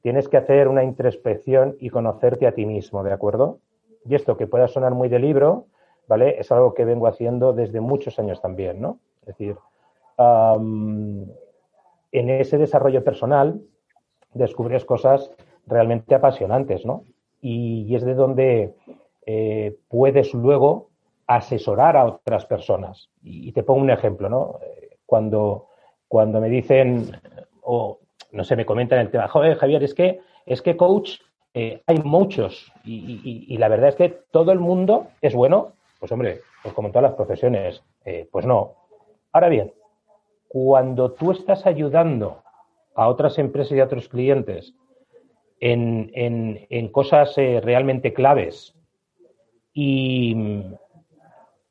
[0.01, 3.59] tienes que hacer una introspección y conocerte a ti mismo, ¿de acuerdo?
[4.05, 5.65] Y esto que pueda sonar muy de libro,
[6.07, 6.39] ¿vale?
[6.39, 8.99] Es algo que vengo haciendo desde muchos años también, ¿no?
[9.21, 9.57] Es decir,
[10.17, 11.27] en
[12.11, 13.61] ese desarrollo personal
[14.33, 15.31] descubres cosas
[15.65, 17.03] realmente apasionantes, ¿no?
[17.41, 18.75] Y, y es de donde
[19.25, 20.89] eh, puedes luego
[21.25, 23.09] asesorar a otras personas.
[23.23, 24.59] Y, te pongo un ejemplo, ¿no?
[24.61, 25.69] Eh, cuando,
[26.07, 27.11] cuando me dicen,
[27.63, 27.99] o
[28.31, 31.19] no sé, me comentan el tema, joder, Javier, es que, es que coach
[31.55, 36.41] eh, hay muchos y, la verdad es que todo el mundo es bueno, pues hombre,
[36.61, 37.81] pues como en todas las profesiones,
[38.31, 38.73] pues no.
[39.31, 39.73] Ahora bien,
[40.47, 42.43] cuando tú estás ayudando
[42.93, 44.75] a otras empresas y a otros clientes
[45.59, 48.74] en, en, en cosas realmente claves
[49.75, 50.63] y,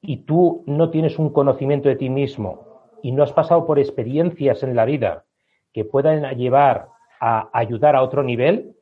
[0.03, 2.67] y tú no tienes un conocimiento de ti mismo
[3.03, 5.25] y no has pasado por experiencias en la vida
[5.73, 6.88] que puedan llevar
[7.19, 8.77] a ayudar a otro nivel,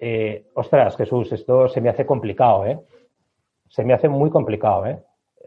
[0.00, 2.80] eh, ostras, Jesús, esto se me hace complicado, ¿eh?
[3.68, 4.98] Se me hace muy complicado, ¿eh?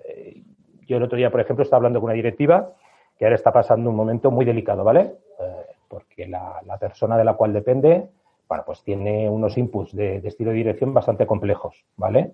[0.05, 0.43] ¿eh?
[0.85, 2.73] Yo el otro día, por ejemplo, estaba hablando con una directiva
[3.17, 5.15] que ahora está pasando un momento muy delicado, ¿vale?
[5.39, 8.09] Eh, porque la, persona de la cual depende,
[8.47, 12.33] bueno, pues tiene unos inputs de, de estilo de dirección bastante complejos, ¿vale?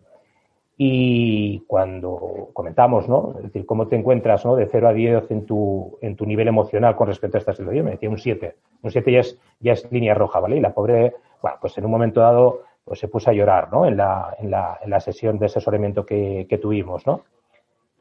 [0.77, 3.33] Y cuando comentamos, ¿no?
[3.37, 4.55] Es decir, cómo te encuentras, ¿no?
[4.55, 7.85] De 0 a 10 en tu, en tu nivel emocional con respecto a esta situación,
[7.85, 8.55] me decía un 7.
[8.81, 10.57] Un 7 ya es, ya es línea roja, ¿vale?
[10.57, 13.85] Y la pobre, bueno, pues en un momento dado, pues se puso a llorar, ¿no?
[13.85, 17.21] En la, en la, en la sesión de asesoramiento que, que tuvimos, ¿no?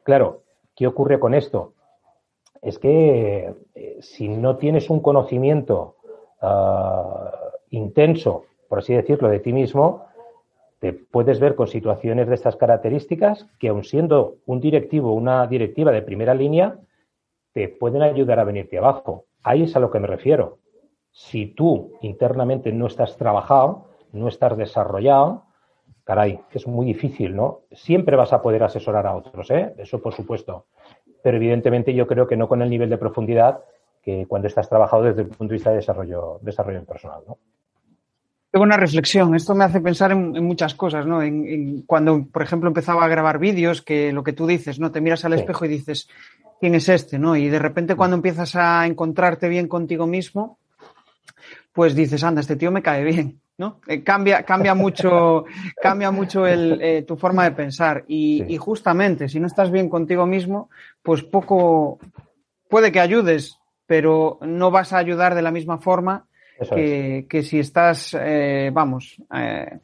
[0.03, 0.41] Claro,
[0.75, 1.73] ¿qué ocurre con esto?
[2.61, 5.95] Es que eh, si no tienes un conocimiento
[6.41, 7.29] uh,
[7.69, 10.04] intenso, por así decirlo, de ti mismo,
[10.85, 15.91] te puedes ver con situaciones de estas características que, aun siendo un directivo una directiva
[15.91, 16.77] de primera línea,
[17.53, 19.25] te pueden ayudar a venirte abajo.
[19.41, 20.59] Ahí es a lo que me refiero.
[21.09, 25.45] Si tú internamente no estás trabajado, no estás desarrollado,
[26.03, 27.61] caray, es muy difícil, ¿no?
[27.71, 29.73] Siempre vas a poder asesorar a otros, ¿eh?
[29.79, 30.67] Eso por supuesto.
[31.23, 33.63] Pero evidentemente yo creo que no con el nivel de profundidad
[34.03, 37.39] que cuando estás trabajado desde el punto de vista de desarrollo, desarrollo personal, ¿no?
[38.55, 39.35] Qué buena reflexión.
[39.35, 41.21] Esto me hace pensar en, muchas cosas, ¿no?
[41.21, 44.91] En, cuando, por ejemplo, empezaba a grabar vídeos, que lo que tú dices, ¿no?
[44.93, 46.07] Te miras al espejo y dices,
[46.61, 47.35] ¿quién es este, no?
[47.35, 50.57] Y de repente cuando empiezas a encontrarte bien contigo mismo,
[51.73, 53.81] pues dices, anda, este tío me cae bien, ¿no?
[53.87, 55.43] Eh, cambia, cambia mucho,
[55.81, 58.05] cambia mucho el, eh, tu forma de pensar.
[58.07, 60.69] Y, y justamente, si no estás bien contigo mismo,
[61.03, 61.99] pues poco,
[62.69, 66.27] puede que ayudes, pero no vas a ayudar de la misma forma
[67.29, 69.79] que, si estás, eh, vamos, eh,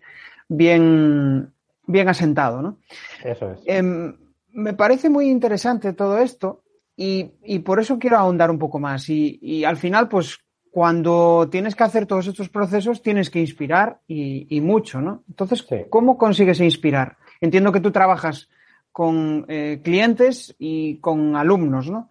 [0.48, 1.52] bien,
[1.86, 2.78] bien asentado, ¿no?
[3.24, 3.60] Eso es.
[3.66, 4.16] Em,
[4.54, 6.64] me parece muy interesante todo esto
[6.96, 9.10] y, y, por eso quiero ahondar un poco más.
[9.10, 14.00] Y, y, al final, pues, cuando tienes que hacer todos estos procesos, tienes que inspirar
[14.08, 15.24] y, y mucho, ¿no?
[15.28, 17.18] Entonces, ¿cómo consigues inspirar?
[17.42, 18.50] Entiendo que tú trabajas
[18.92, 22.10] con eh, clientes y con alumnos, ¿no?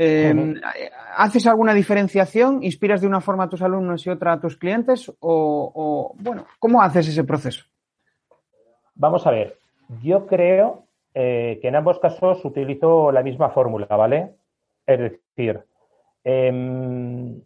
[0.00, 0.54] Em,
[1.16, 2.62] ¿Haces alguna diferenciación?
[2.62, 5.12] ¿Inspiras de una forma a tus alumnos y otra a tus clientes?
[5.18, 7.64] O, bueno, ¿cómo haces ese proceso?
[8.94, 9.58] Vamos a ver.
[10.00, 10.84] Yo creo
[11.14, 14.36] eh, que en ambos casos utilizo la misma fórmula, ¿vale?
[14.86, 15.64] Es decir,
[16.22, 17.40] em,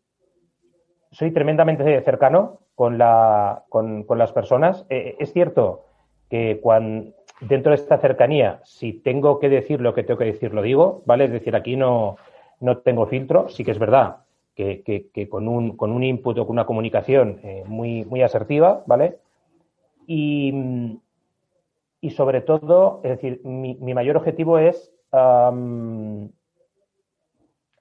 [1.11, 4.85] soy tremendamente cercano con, la, con, las personas.
[4.91, 5.87] Eh, es cierto
[6.29, 10.53] que cuando dentro de esta cercanía, si tengo que decir lo que tengo que decir,
[10.53, 11.25] lo digo, ¿vale?
[11.25, 12.19] Es decir, aquí no,
[12.63, 14.23] no tengo filtro, sí que es verdad
[14.55, 19.19] que, con, un, con un input o con una comunicación eh, muy, muy asertiva, ¿vale?
[20.07, 20.99] Y,
[22.01, 24.93] y sobre todo, es decir, mi, mi mayor objetivo es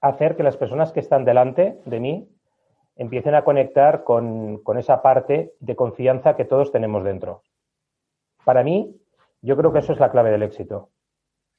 [0.00, 2.28] hacer que las personas que están delante de mí
[2.96, 7.42] empiecen a conectar con, con, esa parte de confianza que todos tenemos dentro.
[8.44, 8.94] Para mí,
[9.40, 10.90] yo creo que eso es la clave del éxito.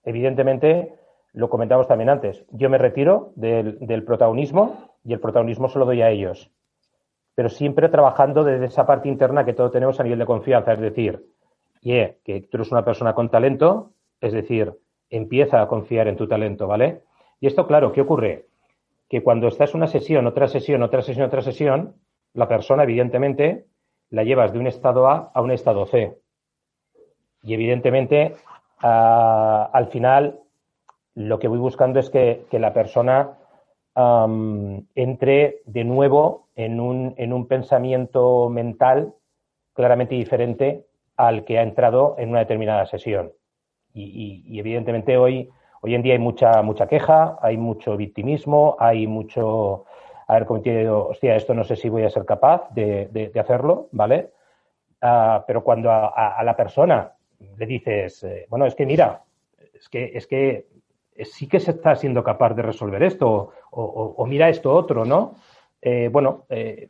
[0.04, 0.94] Evidentemente,
[1.34, 6.02] lo comentamos también antes, yo me retiro del, protagonismo y el protagonismo se lo doy
[6.02, 6.52] a ellos.
[7.36, 10.80] Pero siempre trabajando desde esa parte interna que todos tenemos a nivel de confianza, es
[10.80, 11.26] decir,
[11.82, 13.92] yeah, que tú eres una persona con talento,
[14.22, 14.74] es decir,
[15.10, 17.02] empieza a confiar en tu talento, ¿vale?
[17.40, 18.46] Y esto, claro, ¿qué ocurre?
[19.10, 21.96] Que cuando estás una sesión, otra sesión, otra sesión, otra sesión,
[22.34, 23.66] la persona, evidentemente,
[24.12, 26.16] la llevas de un estado A a un estado C.
[27.42, 28.36] Y evidentemente,
[28.80, 30.40] al final,
[31.16, 33.38] lo que voy buscando es que, la persona
[33.96, 39.14] entre de nuevo en un, en un pensamiento mental
[39.74, 43.32] claramente diferente al que ha entrado en una determinada sesión.
[43.94, 45.52] y evidentemente hoy
[45.86, 49.84] Hoy en día hay mucha, mucha queja, hay mucho victimismo, hay mucho
[50.28, 54.30] haber cometido, hostia, esto no sé si voy a ser capaz de, hacerlo, ¿vale?
[55.02, 57.12] Ah, pero cuando a, la persona
[57.58, 59.24] le dices, eh, bueno, es que mira,
[59.74, 60.68] es que, es que
[61.24, 65.36] sí que se está siendo capaz de resolver esto, o, mira esto otro, ¿no?
[65.82, 66.90] Eh, bueno, eh,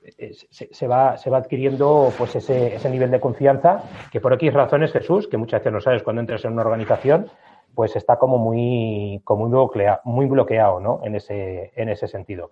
[0.52, 4.92] se, va, se va adquiriendo pues ese, ese nivel de confianza que por aquí razones,
[4.92, 7.28] Jesús, que muchas veces no sabes cuando entras en una organización,
[7.74, 11.02] pues está como muy, como muy, bloqueado, muy bloqueado ¿no?
[11.04, 12.52] en, ese, en ese sentido.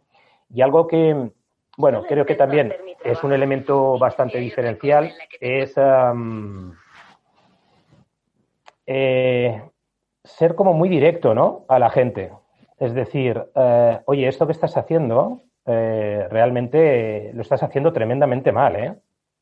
[0.50, 1.32] Y algo que,
[1.78, 5.76] bueno, creo que también es un elemento bastante diferencial, es
[8.88, 9.62] eh,
[10.24, 11.66] ser como muy directo ¿no?
[11.68, 12.32] a la gente.
[12.80, 18.76] Es decir, eh, oye, esto que estás haciendo eh, realmente lo estás haciendo tremendamente mal,
[18.76, 18.96] ¿eh?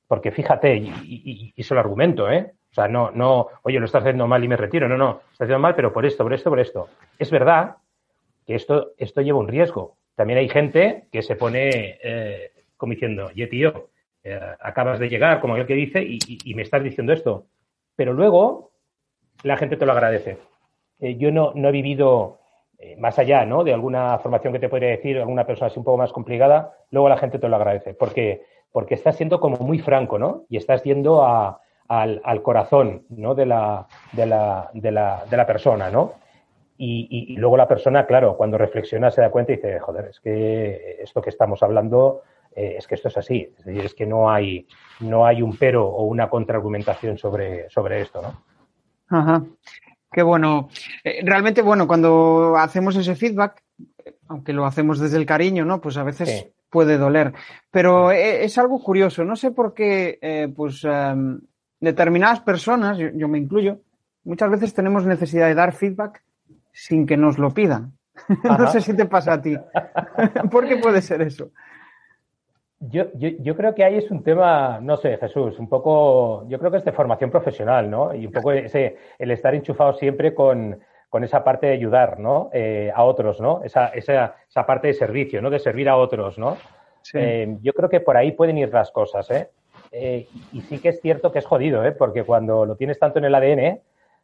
[0.08, 2.54] Porque fíjate, y, y, y, argumento, ¿eh?
[2.72, 4.88] O sea, no, no, oye, lo estás haciendo mal y me retiro.
[4.88, 6.90] No, no, estás haciendo mal, pero por esto, por esto, por esto.
[7.18, 7.78] Es verdad
[8.46, 9.98] que esto, esto lleva un riesgo.
[10.16, 13.90] También hay gente que se pone eh, como diciendo, oye, tío,
[14.24, 17.46] eh, acabas de llegar, como el que dice, y, me estás diciendo esto.
[17.96, 18.72] Pero luego
[19.44, 20.38] la gente te lo agradece.
[21.00, 22.38] Eh, yo no, no he vivido
[22.98, 23.66] más allá ¿no?
[23.66, 27.10] de alguna formación que te podría decir, alguna persona así un poco más complicada, luego
[27.10, 27.94] la gente te lo agradece.
[27.94, 30.46] Porque, porque estás siendo como muy franco, ¿no?
[30.48, 31.60] Y estás yendo a,
[31.90, 33.36] al, al corazón ¿no?
[33.36, 36.14] de, la, de, la, de, la, de la persona, ¿no?
[36.78, 40.20] Y, y, luego la persona, claro, cuando reflexiona se da cuenta y dice, joder, es
[40.22, 42.22] que esto que estamos hablando,
[42.56, 43.54] eh, es que esto es así.
[43.58, 44.66] Es decir, es que no hay,
[45.02, 48.44] no hay un pero o una contraargumentación sobre, sobre esto, ¿no?
[49.10, 49.44] Ajá.
[50.12, 50.70] Qué bueno.
[51.04, 53.64] Eh, realmente, bueno, cuando hacemos ese feedback,
[54.28, 55.82] aunque lo hacemos desde el cariño, ¿no?
[55.82, 56.54] Pues a veces sí.
[56.70, 57.34] puede doler.
[57.72, 59.24] Pero eh, es algo curioso.
[59.24, 61.40] No sé por qué, eh, pues, um,
[61.80, 63.82] determinadas personas, yo, yo, me incluyo,
[64.24, 66.24] muchas veces tenemos necesidad de dar feedback
[66.72, 67.94] sin que nos lo pidan.
[68.44, 69.56] no sé si te pasa a ti.
[70.52, 71.52] ¿Por qué puede ser eso?
[72.82, 76.58] Yo, yo, yo, creo que ahí es un tema, no sé, Jesús, un poco, yo
[76.60, 78.16] creo que es de formación profesional, ¿no?
[78.16, 82.50] Y un poco ese, el estar enchufado siempre con, con esa parte de ayudar, ¿no?
[82.54, 83.62] Eh, a otros, ¿no?
[83.66, 85.50] Esa, esa, esa, parte de servicio, ¿no?
[85.50, 86.56] De servir a otros, ¿no?
[87.02, 87.18] Sí.
[87.20, 89.50] Eh, yo creo que por ahí pueden ir las cosas, ¿eh?
[89.92, 91.92] Eh, y sí que es cierto que es jodido, ¿eh?
[91.92, 93.80] porque cuando lo tienes tanto en el ADN,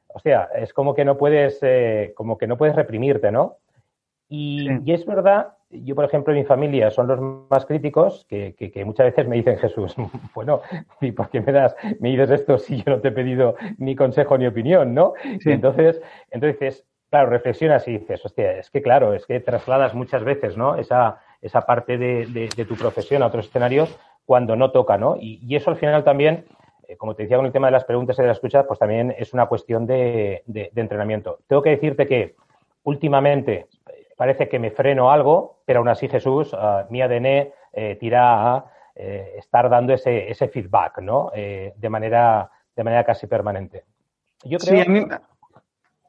[0.07, 3.57] o sea, es como que no puedes, eh, como que no puedes reprimirte, ¿no?
[4.29, 4.79] Y, sí.
[4.85, 8.71] y, es verdad, yo por ejemplo, en mi familia son los más críticos que, que,
[8.71, 9.95] que, muchas veces me dicen, Jesús,
[10.35, 10.61] bueno,
[11.01, 13.95] ¿y por qué me das, me dices esto si yo no te he pedido ni
[13.95, 15.13] consejo ni opinión, ¿no?
[15.41, 15.51] Sí.
[15.51, 16.01] entonces,
[16.31, 20.75] entonces, claro, reflexionas y dices, hostia, es que claro, es que trasladas muchas veces, ¿no?
[20.75, 25.17] Esa, esa parte de, de, de tu profesión a otros escenarios cuando no toca, ¿no?
[25.19, 26.45] Y, y eso al final también,
[26.87, 28.79] eh, como te decía con el tema de las preguntas y de la escucha, pues
[28.79, 31.39] también es una cuestión de, de entrenamiento.
[31.47, 32.35] Tengo que decirte que
[32.83, 33.67] últimamente
[34.15, 37.25] parece que me freno algo, pero aún así Jesús, uh, mi ADN
[37.73, 41.31] eh, tira a eh, estar dando ese, ese feedback, ¿no?
[41.33, 43.83] Eh, de, manera, de manera casi permanente.
[44.43, 44.83] Yo creo...
[44.83, 45.05] Sí, a mí...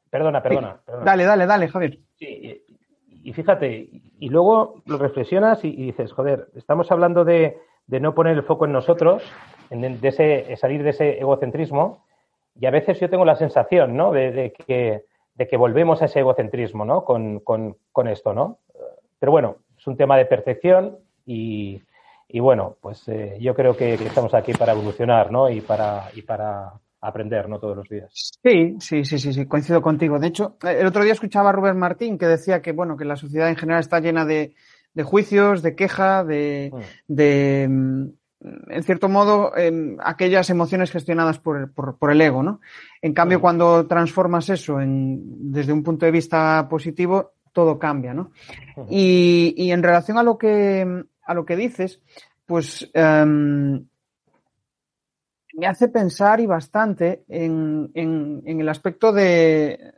[0.09, 1.05] Perdona, perdona, perdona.
[1.05, 1.99] Dale, dale, dale, Javier.
[2.15, 2.65] Sí,
[3.09, 3.89] y fíjate,
[4.21, 8.45] y luego lo reflexionas y, y dices, joder, estamos hablando de, de no poner el
[8.45, 9.23] foco en nosotros,
[9.71, 12.05] en, de ese, salir de ese egocentrismo,
[12.55, 14.13] y a veces yo tengo la sensación, ¿no?
[14.13, 15.05] De, de, que,
[15.37, 17.05] de que, volvemos a ese egocentrismo, ¿no?
[17.05, 18.59] Con, con, con, esto, ¿no?
[19.19, 21.83] Pero bueno, es un tema de percepción y,
[22.29, 25.51] y bueno, pues eh, yo creo que, que, estamos aquí para evolucionar, ¿no?
[25.51, 27.59] Y para, y para aprender, ¿no?
[27.59, 28.11] Todos los días.
[28.13, 30.19] Sí, sí, sí, sí, sí, coincido contigo.
[30.19, 33.17] De hecho, el otro día escuchaba a Rubén Martín que decía que, bueno, que la
[33.17, 34.55] sociedad en general está llena de,
[34.95, 37.13] de juicios, de queja, de, mm.
[37.15, 37.69] de
[38.69, 39.53] en cierto modo,
[40.01, 42.61] aquellas emociones gestionadas por, por, el ego, ¿no?
[43.03, 43.41] En cambio, mm.
[43.41, 48.33] cuando transformas eso en, desde un punto de vista positivo, todo cambia, ¿no?
[48.89, 52.01] Y, y en relación a lo que, a lo que dices,
[52.45, 53.87] pues em,
[55.55, 59.95] me hace pensar y bastante en, en, el aspecto de,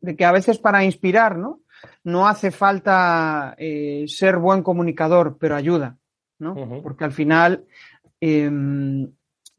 [0.00, 1.60] de, que a veces para inspirar, ¿no?
[2.04, 5.98] No hace falta eh, ser buen comunicador, pero ayuda,
[6.42, 6.82] ¿no?
[6.82, 7.64] Porque al final
[8.20, 9.10] em,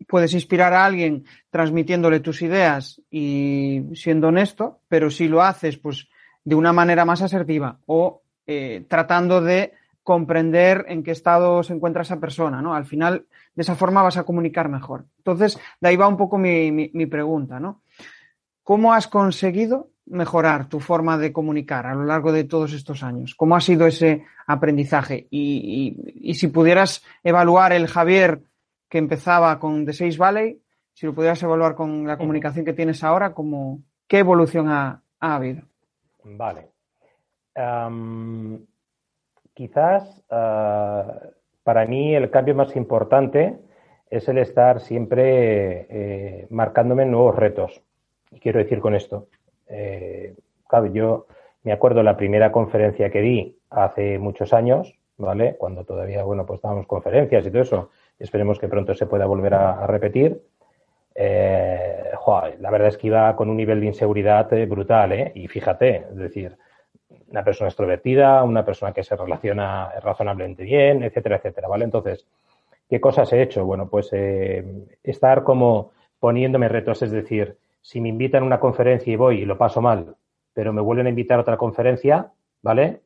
[0.07, 6.07] puedes inspirar a alguien transmitiéndole tus ideas y siendo honesto, pero si lo haces, pues,
[6.43, 12.01] de una manera más asertiva o eh, tratando de comprender en qué estado se encuentra
[12.01, 12.73] esa persona, ¿no?
[12.73, 15.05] Al final, de esa forma vas a comunicar mejor.
[15.19, 17.81] Entonces, de ahí va un poco mi, mi, pregunta, ¿no?
[18.63, 23.35] ¿Cómo has conseguido mejorar tu forma de comunicar a lo largo de todos estos años?
[23.35, 25.27] ¿Cómo ha sido ese aprendizaje?
[25.29, 28.41] Y, y, si pudieras evaluar el Javier
[28.89, 30.61] que empezaba con The Six Valley,
[30.93, 35.35] si lo pudieras evaluar con la comunicación que tienes ahora, ¿cómo, ¿qué evolución ha, ha
[35.35, 35.63] habido?
[36.23, 36.69] Vale.
[39.53, 41.19] quizás ah,
[41.63, 43.57] para mí el cambio más importante
[44.09, 47.81] es el estar siempre eh, marcándome nuevos retos.
[48.31, 49.27] Y quiero decir con esto,
[49.73, 50.35] eh,
[50.93, 51.27] yo
[51.63, 55.55] me acuerdo la primera conferencia que di hace muchos años, ¿vale?
[55.57, 57.89] Cuando todavía, bueno, pues dábamos conferencias y todo eso.
[58.19, 60.41] Esperemos que pronto se pueda volver a, repetir.
[61.15, 62.11] Eh,
[62.59, 65.31] la verdad es que iba con un nivel de inseguridad brutal, ¿eh?
[65.35, 66.57] Y fíjate, es decir,
[67.29, 71.85] una persona extrovertida, una persona que se relaciona razonablemente bien, etcétera, etcétera, ¿vale?
[71.85, 72.25] Entonces,
[72.89, 73.65] ¿qué cosas he hecho?
[73.65, 74.63] Bueno, pues eh,
[75.03, 79.45] estar como poniéndome retos, es decir, si me invitan a una conferencia y voy y
[79.45, 80.15] lo paso mal,
[80.53, 83.01] pero me vuelven a invitar a otra conferencia, ¿vale?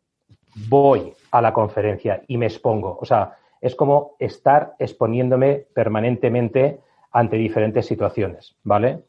[0.69, 2.97] Voy a la conferencia y me expongo.
[3.01, 6.79] O sea, es como estar exponiéndome permanentemente
[7.11, 9.03] ante diferentes situaciones, ¿vale?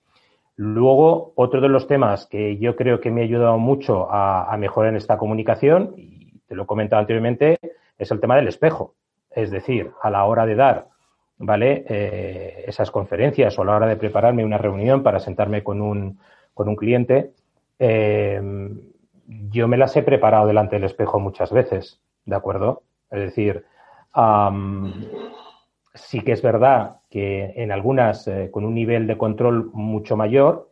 [0.56, 4.90] Luego, otro de los temas que yo creo que me ha ayudado mucho a, mejorar
[4.90, 7.58] en esta comunicación, y te lo he comentado anteriormente,
[7.98, 8.94] es el tema del espejo.
[9.30, 10.88] Es decir, a la hora de dar,
[11.38, 11.84] ¿vale?
[11.88, 16.18] Eh, esas conferencias o a la hora de prepararme una reunión para sentarme con un,
[16.54, 17.32] con un cliente,
[17.78, 18.40] eh,
[19.50, 22.82] yo me las he preparado delante del espejo muchas veces, ¿de acuerdo?
[23.10, 23.64] Es decir,
[25.94, 30.70] sí que es verdad que en algunas eh, con un nivel de control mucho mayor,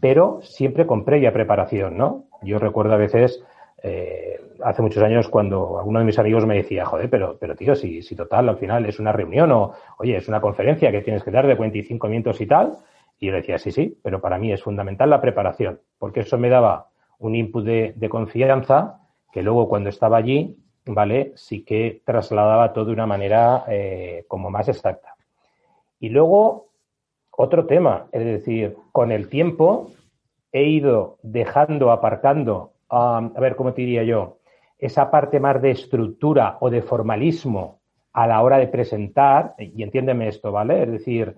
[0.00, 2.24] pero siempre con previa preparación, ¿no?
[2.42, 3.42] Yo recuerdo a veces,
[3.82, 7.74] eh, hace muchos años, cuando alguno de mis amigos me decía, joder, pero, pero tío,
[7.74, 11.22] si, si total, al final es una reunión o, oye, es una conferencia que tienes
[11.22, 12.78] que dar de 45 minutos y tal,
[13.20, 16.38] y yo le decía, sí, sí, pero para mí es fundamental la preparación, porque eso
[16.38, 16.88] me daba
[17.18, 19.00] un input de, de confianza
[19.32, 20.56] que luego cuando estaba allí
[20.88, 21.32] ¿vale?
[21.36, 25.14] Sí que trasladaba todo de una manera eh, como más exacta.
[26.00, 26.68] Y luego,
[27.30, 29.90] otro tema, es decir, con el tiempo
[30.52, 34.38] he ido dejando, aparcando, a ver, ¿cómo te diría yo?
[34.78, 37.80] Esa parte más de estructura o de formalismo
[38.12, 40.82] a la hora de presentar, y entiéndeme esto, ¿vale?
[40.82, 41.36] Es decir,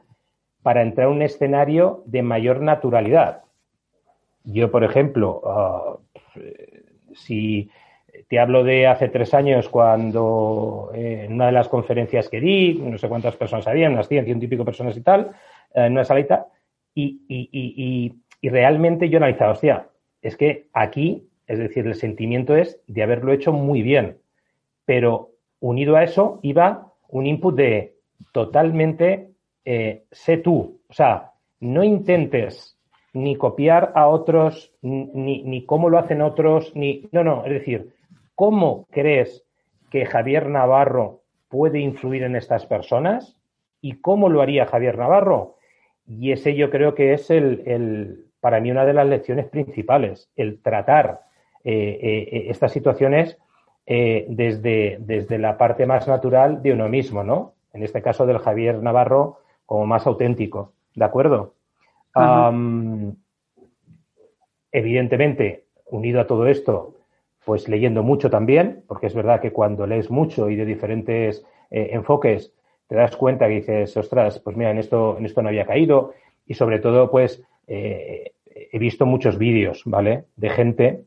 [0.62, 3.42] para entrar a un escenario de mayor naturalidad.
[4.44, 5.96] Yo, por ejemplo, ah,
[7.14, 7.70] si
[8.28, 12.74] te hablo de hace tres años cuando eh, en una de las conferencias que di,
[12.74, 15.32] no sé cuántas personas había, unas 100, 100 típico personas y tal,
[15.74, 16.46] eh, en una salita,
[16.94, 19.86] y, y, y, y, realmente yo analizaba, hostia,
[20.20, 24.18] es que aquí, es decir, el sentimiento es de haberlo hecho muy bien,
[24.84, 27.94] pero unido a eso iba un input de
[28.32, 29.30] totalmente
[29.64, 32.76] eh, sé tú, o sea, no intentes
[33.12, 37.92] ni copiar a otros, ni, ni cómo lo hacen otros, ni, no, no, es decir,
[38.40, 39.44] ¿Cómo crees
[39.90, 43.36] que Javier Navarro puede influir en estas personas?
[43.82, 45.56] ¿Y cómo lo haría Javier Navarro?
[46.06, 50.62] Y ese yo creo que es el, para mí una de las lecciones principales, el
[50.62, 51.20] tratar
[51.62, 53.38] estas situaciones
[53.92, 57.54] eh, desde, desde la parte más natural de uno mismo, ¿no?
[57.72, 61.54] En este caso del Javier Navarro como más auténtico, ¿de acuerdo?
[64.72, 66.94] evidentemente, unido a todo esto,
[67.44, 71.90] pues leyendo mucho también, porque es verdad que cuando lees mucho y de diferentes eh,
[71.92, 72.52] enfoques,
[72.86, 76.12] te das cuenta que dices, ostras, pues mira, en esto, en esto no había caído.
[76.46, 80.26] Y sobre todo, pues eh, he visto muchos vídeos, ¿vale?
[80.36, 81.04] De gente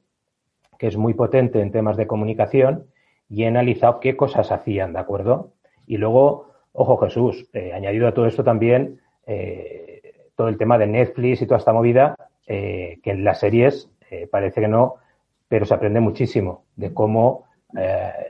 [0.77, 2.85] que es muy potente en temas de comunicación
[3.29, 5.53] y he analizado qué cosas hacían, ¿de acuerdo?
[5.87, 8.99] Y luego, ojo Jesús, eh, añadido a todo esto también,
[10.35, 12.15] todo el tema de Netflix y toda esta movida,
[12.45, 13.89] que en las series
[14.29, 14.95] parece que no,
[15.47, 17.45] pero se aprende muchísimo de cómo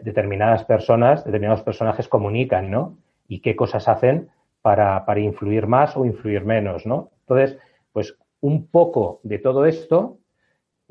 [0.03, 2.97] determinadas personas, determinados personajes comunican, ¿no?
[3.27, 4.29] Y qué cosas hacen
[4.61, 7.09] para, para influir más o influir menos, ¿no?
[7.21, 7.57] Entonces,
[7.91, 10.17] pues un poco de todo esto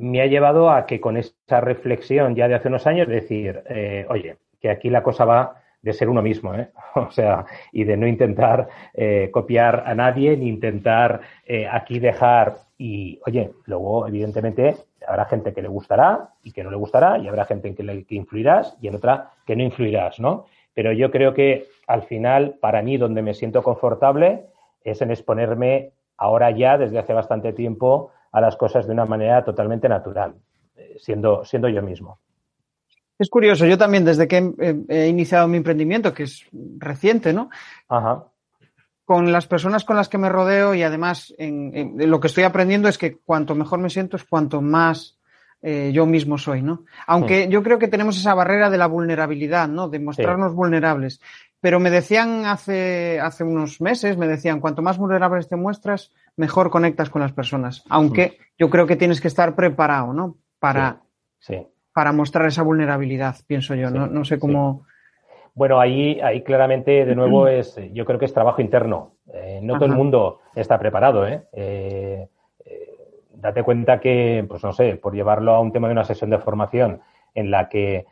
[0.03, 4.05] me ha llevado a que con esa reflexión ya de hace unos años decir, eh,
[4.09, 6.71] oye, que aquí la cosa va de ser uno mismo, ¿eh?
[6.97, 11.21] o sea, y de no intentar eh, copiar a nadie ni intentar
[11.71, 14.77] aquí dejar y, oye, luego evidentemente
[15.07, 17.83] habrá gente que le gustará y que no le gustará y habrá gente en que,
[17.85, 20.47] le, que influirás y en otra que no influirás, ¿no?
[20.75, 24.47] Pero yo creo que al final, para mí, donde me siento confortable
[24.83, 29.45] es en exponerme ahora ya, desde hace bastante tiempo, a las cosas de una manera
[29.45, 30.35] totalmente natural,
[30.75, 32.19] eh, siendo, siendo yo mismo.
[33.19, 34.53] Es curioso, yo también desde que
[34.89, 36.45] he, iniciado mi emprendimiento, que es
[36.79, 37.51] reciente, ¿no?
[37.89, 38.25] Ajá.
[39.05, 42.89] Con las personas con las que me rodeo y además en, lo que estoy aprendiendo
[42.89, 45.19] es que cuanto mejor me siento es cuanto más
[45.61, 46.85] eh, yo mismo soy, ¿no?
[47.07, 47.51] Aunque hmm.
[47.51, 49.89] yo creo que tenemos esa barrera de la vulnerabilidad, ¿no?
[49.89, 51.21] De mostrarnos vulnerables.
[51.63, 56.71] Pero me decían hace, hace unos meses, me decían, cuanto más vulnerables te muestras, mejor
[56.71, 57.85] conectas con las personas.
[57.89, 60.39] Aunque yo creo que tienes que estar preparado, ¿no?
[60.59, 61.03] Para,
[61.95, 63.91] para mostrar esa vulnerabilidad, pienso yo.
[63.91, 64.87] no, no sé cómo.
[65.55, 69.15] Bueno, ahí, ahí claramente, de nuevo, es, yo creo que es trabajo interno.
[69.33, 71.45] Eh, no todo el mundo está preparado, ¿eh?
[71.53, 72.29] ¿eh?
[73.35, 76.39] Date cuenta que, pues no sé, por llevarlo a un tema de una sesión de
[76.39, 77.03] formación
[77.35, 78.07] en la que eh,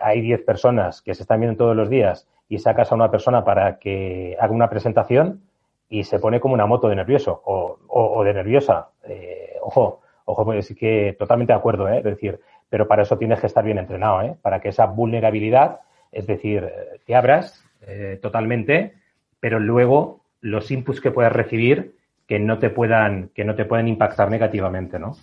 [0.00, 3.44] hay 10 personas que se están viendo todos los días y sacas a una persona
[3.44, 5.40] para que haga una presentación,
[5.88, 8.88] y se pone como una moto de nervioso o, de nerviosa.
[9.04, 11.98] Eh, ojo, ojo, pues sí que totalmente de acuerdo, ¿eh?
[11.98, 14.36] es decir, pero para eso tienes que estar bien entrenado, ¿eh?
[14.42, 15.80] para que esa vulnerabilidad,
[16.10, 16.70] es decir,
[17.06, 18.94] te abras eh, totalmente,
[19.40, 21.96] pero luego los inputs que puedas recibir
[22.26, 25.16] que no te puedan, que no te puedan impactar negativamente, ¿no?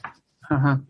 [0.49, 0.81] Ajá.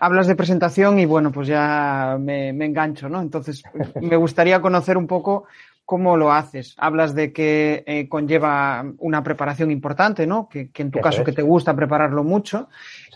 [0.00, 3.20] Hablas de presentación y bueno, pues ya me engancho, ¿no?
[3.20, 3.62] Entonces,
[4.00, 5.46] me gustaría conocer un poco
[5.84, 6.74] ¿Cómo lo haces?
[6.78, 10.48] Hablas de que eh, conlleva una preparación importante, ¿no?
[10.48, 12.68] Que, en tu caso que te gusta prepararlo mucho.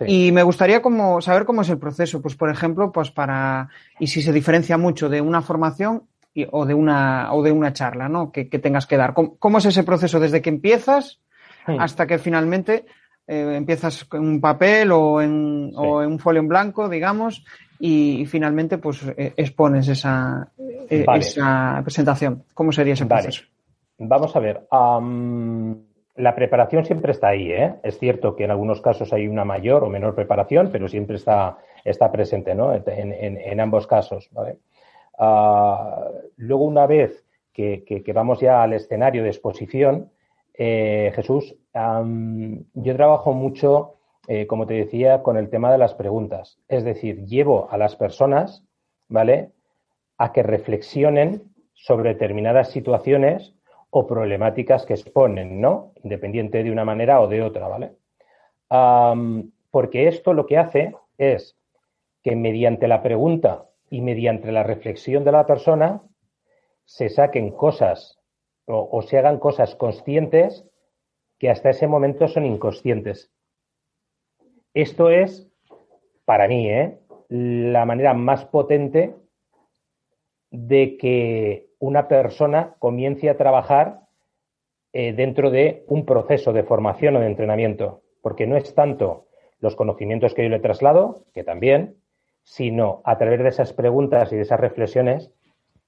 [0.06, 2.20] Y me gustaría como saber cómo es el proceso.
[2.20, 6.02] Pues, por ejemplo, pues para, y si se diferencia mucho de una formación
[6.50, 8.30] o de una, o de una charla, ¿no?
[8.30, 9.14] Que, tengas que dar.
[9.14, 11.20] ¿Cómo, es ese proceso desde que empiezas
[11.66, 12.86] hasta que finalmente
[13.26, 17.44] eh, empiezas con un papel o en, o en un folio en blanco, digamos,
[17.78, 20.48] y, finalmente pues eh, expones esa,
[20.88, 22.44] eh, esa presentación.
[22.54, 23.44] ¿Cómo sería ese proceso?
[23.98, 24.66] Vamos a ver.
[24.70, 27.74] la preparación siempre está ahí, ¿eh?
[27.82, 31.58] Es cierto que en algunos casos hay una mayor o menor preparación, pero siempre está,
[31.84, 32.72] está presente, ¿no?
[32.74, 34.58] En, ambos casos, ¿vale?
[35.18, 40.10] Ah, luego, una vez que, vamos ya al escenario de exposición,
[40.54, 43.97] Jesús, yo trabajo mucho
[44.30, 46.60] eh, como te decía, con el tema de las preguntas.
[46.68, 48.62] Es decir, llevo a las personas,
[49.08, 49.52] ¿vale?,
[50.18, 53.54] a que reflexionen sobre determinadas situaciones
[53.88, 55.92] o problemáticas que exponen, ¿no?
[56.02, 57.92] Independiente de una manera o de otra, ¿vale?
[59.70, 61.56] porque esto lo que hace es
[62.22, 66.02] que mediante la pregunta y mediante la reflexión de la persona
[66.84, 68.18] se saquen cosas
[68.66, 70.66] o se hagan cosas conscientes
[71.38, 73.32] que hasta ese momento son inconscientes.
[74.78, 75.50] Esto es,
[76.24, 77.00] para mí, ¿eh?
[77.28, 79.12] la manera más potente
[80.52, 84.02] de que una persona comience a trabajar
[84.92, 89.26] eh, dentro de un proceso de formación o de entrenamiento, porque no es tanto
[89.58, 91.96] los conocimientos que yo le traslado, que también,
[92.44, 95.32] sino a través de esas preguntas y de esas reflexiones,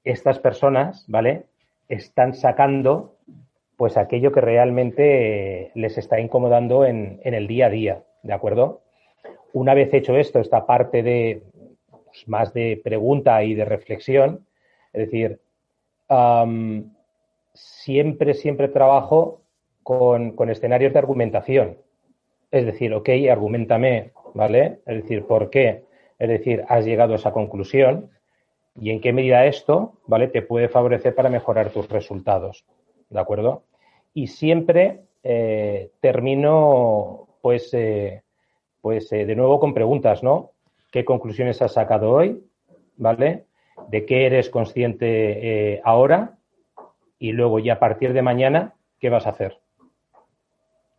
[0.02, 1.44] estas personas, ¿vale?
[1.88, 3.18] Están sacando
[3.76, 8.04] pues aquello que realmente eh, les está incomodando en, en el día a día.
[8.22, 8.82] ¿De acuerdo?
[9.52, 11.42] Una vez hecho esto, esta parte de
[12.10, 14.46] pues, más de pregunta y de reflexión,
[14.92, 15.40] es decir,
[17.54, 19.42] siempre, siempre trabajo
[19.82, 21.78] con, escenarios de argumentación.
[22.50, 24.80] Es decir, ok, argumentame, ¿vale?
[24.86, 25.84] Es decir, ¿por qué?
[26.18, 28.10] Es decir, has llegado a esa conclusión
[28.74, 30.28] y en qué medida esto, ¿vale?
[30.28, 32.64] Te puede favorecer para mejorar tus resultados,
[33.08, 33.62] ¿de acuerdo?
[34.12, 38.22] Y siempre eh, termino pues, eh,
[38.80, 40.52] pues eh, de nuevo con preguntas, ¿no?
[40.90, 42.42] ¿Qué conclusiones has sacado hoy?
[42.96, 43.44] ¿Vale?
[43.88, 46.38] ¿De qué eres consciente eh, ahora?
[47.18, 49.58] Y luego ya a partir de mañana, ¿qué vas a hacer?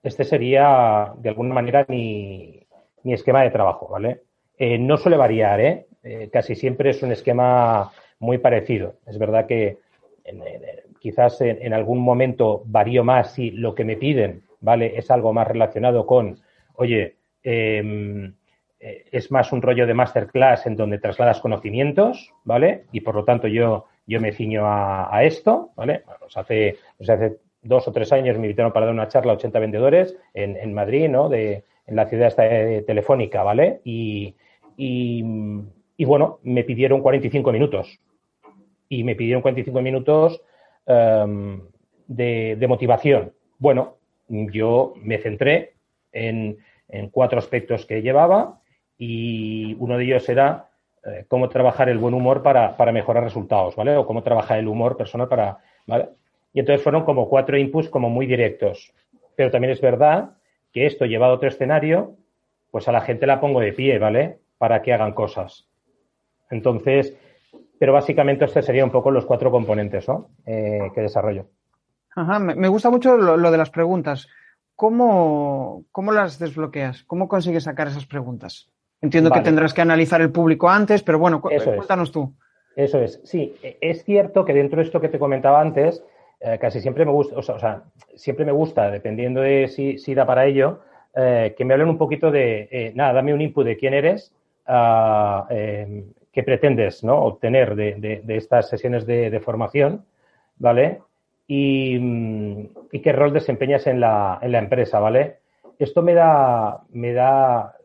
[0.03, 2.65] Este sería, de alguna manera, mi,
[3.03, 4.21] esquema de trabajo, ¿vale?
[4.79, 5.87] no suele variar, ¿eh?
[6.31, 8.93] Casi siempre es un esquema muy parecido.
[9.07, 9.79] Es verdad que
[10.99, 14.97] quizás en, algún momento varío más si lo que me piden ¿vale?
[14.97, 16.39] Es algo más relacionado con,
[16.76, 18.34] oye, em,
[18.80, 22.86] eh, es más un rollo de masterclass en donde trasladas conocimientos, ¿vale?
[22.91, 26.03] Y por lo tanto yo, yo me ciño a, esto, ¿vale?
[26.20, 29.59] Pues hace, hace dos o tres años me invitaron para dar una charla a 80
[29.59, 31.30] vendedores en, en Madrid, ¿no?
[31.30, 32.43] De, en la ciudad esta,
[32.86, 33.82] telefónica, ¿vale?
[33.84, 34.36] Y,
[34.78, 35.24] y,
[36.05, 37.99] bueno, me pidieron 45 minutos.
[38.89, 40.41] Y me pidieron 45 minutos
[40.88, 41.62] em,
[42.07, 43.34] de, de motivación.
[43.59, 43.97] Bueno,
[44.32, 45.73] yo me centré
[46.11, 46.57] en,
[46.88, 48.61] en cuatro aspectos que llevaba
[48.97, 50.69] y uno de ellos era
[51.03, 53.97] eh, cómo trabajar el buen humor para, mejorar resultados, ¿vale?
[53.97, 55.57] O cómo trabajar el humor personal para,
[55.88, 56.09] ¿vale?
[56.53, 58.93] Y entonces fueron como cuatro inputs como muy directos.
[59.36, 60.38] Pero también es verdad
[60.71, 62.15] que esto llevado a otro escenario,
[62.69, 64.38] pues a la gente la pongo de pie, ¿vale?
[64.59, 65.67] Para que hagan cosas.
[66.51, 67.17] Entonces,
[67.79, 70.29] pero básicamente estos serían un poco los cuatro componentes, ¿no?
[70.45, 71.47] Eh, que desarrollo.
[72.16, 74.28] Ajá, me gusta mucho lo, de las preguntas.
[74.76, 77.03] ¿Cómo, ¿Cómo las desbloqueas?
[77.03, 78.70] ¿Cómo consigues sacar esas preguntas?
[79.01, 82.34] Entiendo que tendrás que analizar el público antes, pero bueno, cuéntanos tú.
[82.76, 83.20] Eso es.
[83.24, 86.03] Sí, e, es cierto que dentro de esto que te comentaba antes,
[86.39, 87.84] eh, casi siempre me gusta, o sea,
[88.16, 90.80] siempre me gusta, dependiendo de si, da para ello,
[91.16, 94.34] eh, que me hablen un poquito de, eh, nada, dame un input de quién eres,
[94.68, 95.43] uh,
[96.32, 97.16] qué pretendes ¿no?
[97.24, 100.05] obtener de, estas sesiones de, formación,
[100.57, 101.01] ¿vale?
[101.53, 102.69] Y,
[103.03, 105.39] qué rol desempeñas en la, en la empresa, ¿vale?
[105.77, 107.75] Esto me da, me da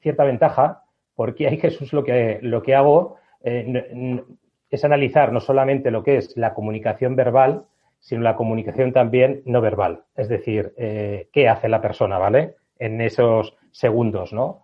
[0.00, 0.84] cierta ventaja,
[1.14, 4.22] porque hay Jesús lo que, lo que hago eh,
[4.70, 7.66] es analizar no solamente lo que es la comunicación verbal,
[8.00, 10.04] sino la comunicación también no verbal.
[10.16, 12.54] Es decir, eh, qué hace la persona, ¿vale?
[12.78, 14.62] En esos segundos, ¿no?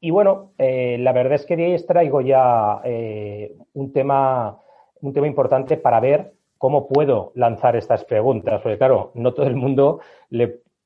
[0.00, 2.82] y bueno, eh, la verdad es que de traigo ya
[3.74, 4.58] un tema
[5.00, 8.60] un tema importante para ver cómo puedo lanzar estas preguntas.
[8.62, 10.00] Porque claro, no todo el mundo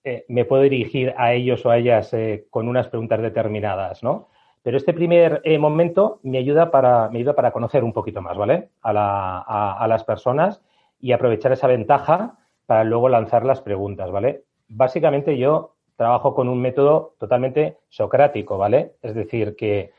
[0.04, 4.28] eh, me puedo dirigir a ellos o a ellas eh, con unas preguntas determinadas, ¿no?
[4.62, 8.36] Pero este primer eh, momento me ayuda, para, me ayuda para conocer un poquito más,
[8.36, 8.70] ¿vale?
[8.82, 10.62] A, las personas
[10.98, 14.44] y aprovechar esa ventaja para luego lanzar las preguntas, ¿vale?
[14.68, 18.94] Básicamente yo trabajo con un método totalmente socrático, ¿vale?
[19.02, 19.92] Es decir, que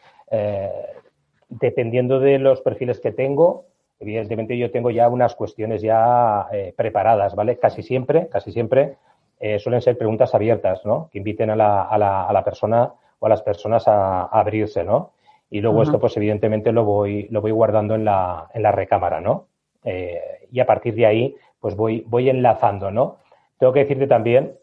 [1.49, 3.68] dependiendo de los perfiles que tengo,
[3.99, 7.57] evidentemente yo tengo ya unas cuestiones ya preparadas, ¿vale?
[7.57, 8.95] Casi siempre, casi siempre
[9.39, 11.09] eh, suelen ser preguntas abiertas, ¿no?
[11.11, 14.83] Que inviten a la, a la, a la persona o a las personas a, abrirse,
[14.83, 15.11] ¿no?
[15.49, 19.21] Y luego esto, pues evidentemente lo voy, lo voy guardando en la, en la recámara,
[19.21, 19.47] ¿no?
[19.83, 23.17] Eh, y a partir de ahí, pues voy, voy enlazando, ¿no?
[23.57, 24.57] Tengo que decirte también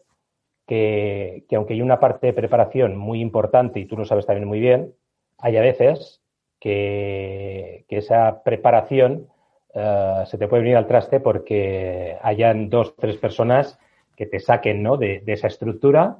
[0.65, 4.47] que, que, aunque hay una parte de preparación muy importante y tú lo sabes también
[4.47, 4.93] muy bien,
[5.39, 6.21] hay a veces
[6.59, 9.27] que, que esa preparación
[9.73, 13.79] uh, se te puede venir al traste porque hayan dos, tres personas
[14.15, 14.97] que te saquen ¿no?
[14.97, 16.17] de, esa estructura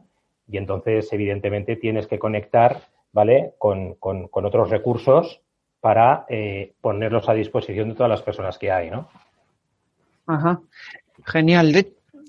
[0.48, 2.82] y entonces, evidentemente, tienes que conectar
[3.12, 3.54] ¿vale?
[3.58, 5.42] con, con, otros recursos
[5.82, 9.10] para eh, ponerlos a disposición de todas las personas que hay, ¿no?
[10.28, 10.62] Ajá.
[11.26, 11.88] Genial.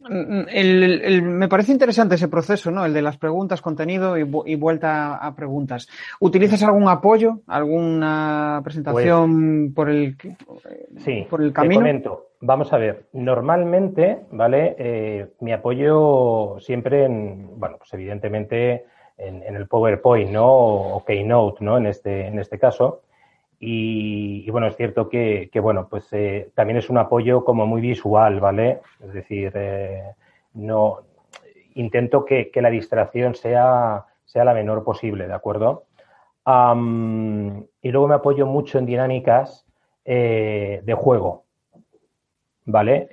[0.08, 2.84] El, me parece interesante ese proceso, ¿no?
[2.84, 5.88] El de las preguntas, contenido y, vuelta a preguntas.
[6.20, 10.16] ¿Utilizas algún apoyo, alguna presentación pues por el
[10.98, 11.80] sí, por el camino?
[11.80, 12.26] Te comento.
[12.40, 13.06] Vamos a ver.
[13.12, 14.76] Normalmente, ¿vale?
[14.78, 18.84] Eh, me apoyo siempre en, bueno, pues evidentemente
[19.16, 20.46] en, el PowerPoint, ¿no?
[20.46, 21.78] O, Keynote, ¿no?
[21.78, 23.02] En este, en este caso.
[23.60, 28.38] Y, bueno, es cierto que, bueno, pues eh, también es un apoyo como muy visual,
[28.38, 28.80] ¿vale?
[29.02, 30.02] Es decir, eh,
[30.54, 31.00] no
[31.74, 35.84] intento que, la distracción sea, sea la menor posible, ¿de acuerdo?
[36.50, 39.66] y luego me apoyo mucho en dinámicas
[40.02, 41.44] eh, de juego,
[42.64, 43.10] ¿vale?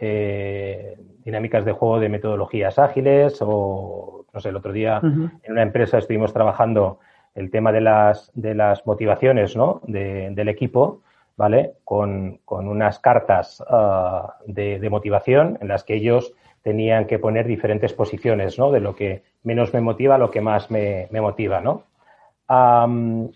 [1.26, 5.98] dinámicas de juego de metodologías ágiles o, no sé, el otro día en una empresa
[5.98, 7.00] estuvimos trabajando
[7.36, 9.82] el tema de las, de las motivaciones ¿no?
[9.86, 11.02] del equipo,
[11.38, 11.74] ¿vale?
[11.84, 16.34] Con, unas cartas ah, de, motivación en las que ellos
[16.64, 18.72] tenían que poner diferentes posiciones, ¿no?
[18.72, 21.84] De lo que menos me motiva a lo que más me, motiva, ¿no?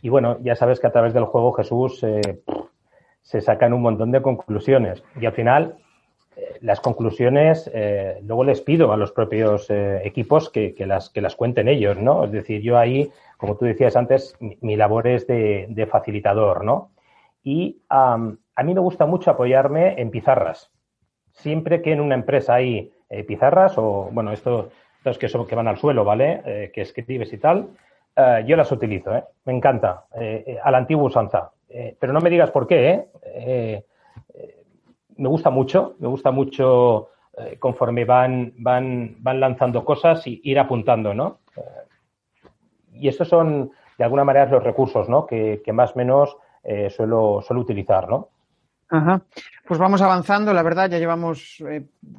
[0.04, 2.42] y bueno, ya sabes que a través del juego Jesús eh,
[3.24, 5.78] se sacan un montón de conclusiones y al final
[6.36, 11.36] eh, las conclusiones eh, luego les pido a los propios equipos que, las, que las
[11.36, 12.24] cuenten ellos, ¿no?
[12.24, 16.92] Es decir, yo ahí como tú decías antes, mi, labor es de, facilitador, ¿no?
[17.42, 20.70] Y a mí me gusta mucho apoyarme en pizarras.
[21.32, 24.68] Siempre que en una empresa hay eh, pizarras o, bueno, estos,
[25.18, 26.42] que, son, que van al suelo, ¿vale?
[26.46, 27.70] Eh, que escribes y tal,
[28.14, 29.24] eh, yo las utilizo, ¿eh?
[29.46, 30.04] Me encanta,
[30.62, 31.52] a la antigua usanza.
[31.98, 33.84] pero no me digas por qué, ¿eh?
[35.16, 37.12] me gusta mucho, me gusta mucho
[37.60, 41.38] conforme van, van, van lanzando cosas y ir apuntando, ¿no?
[43.00, 45.26] Y estos son, de alguna manera, los recursos, ¿no?
[45.26, 46.38] Que, más o menos
[46.96, 48.30] suelo, suelo utilizar, ¿no?
[48.90, 49.22] Ajá.
[49.68, 51.64] Pues vamos avanzando, la verdad, ya llevamos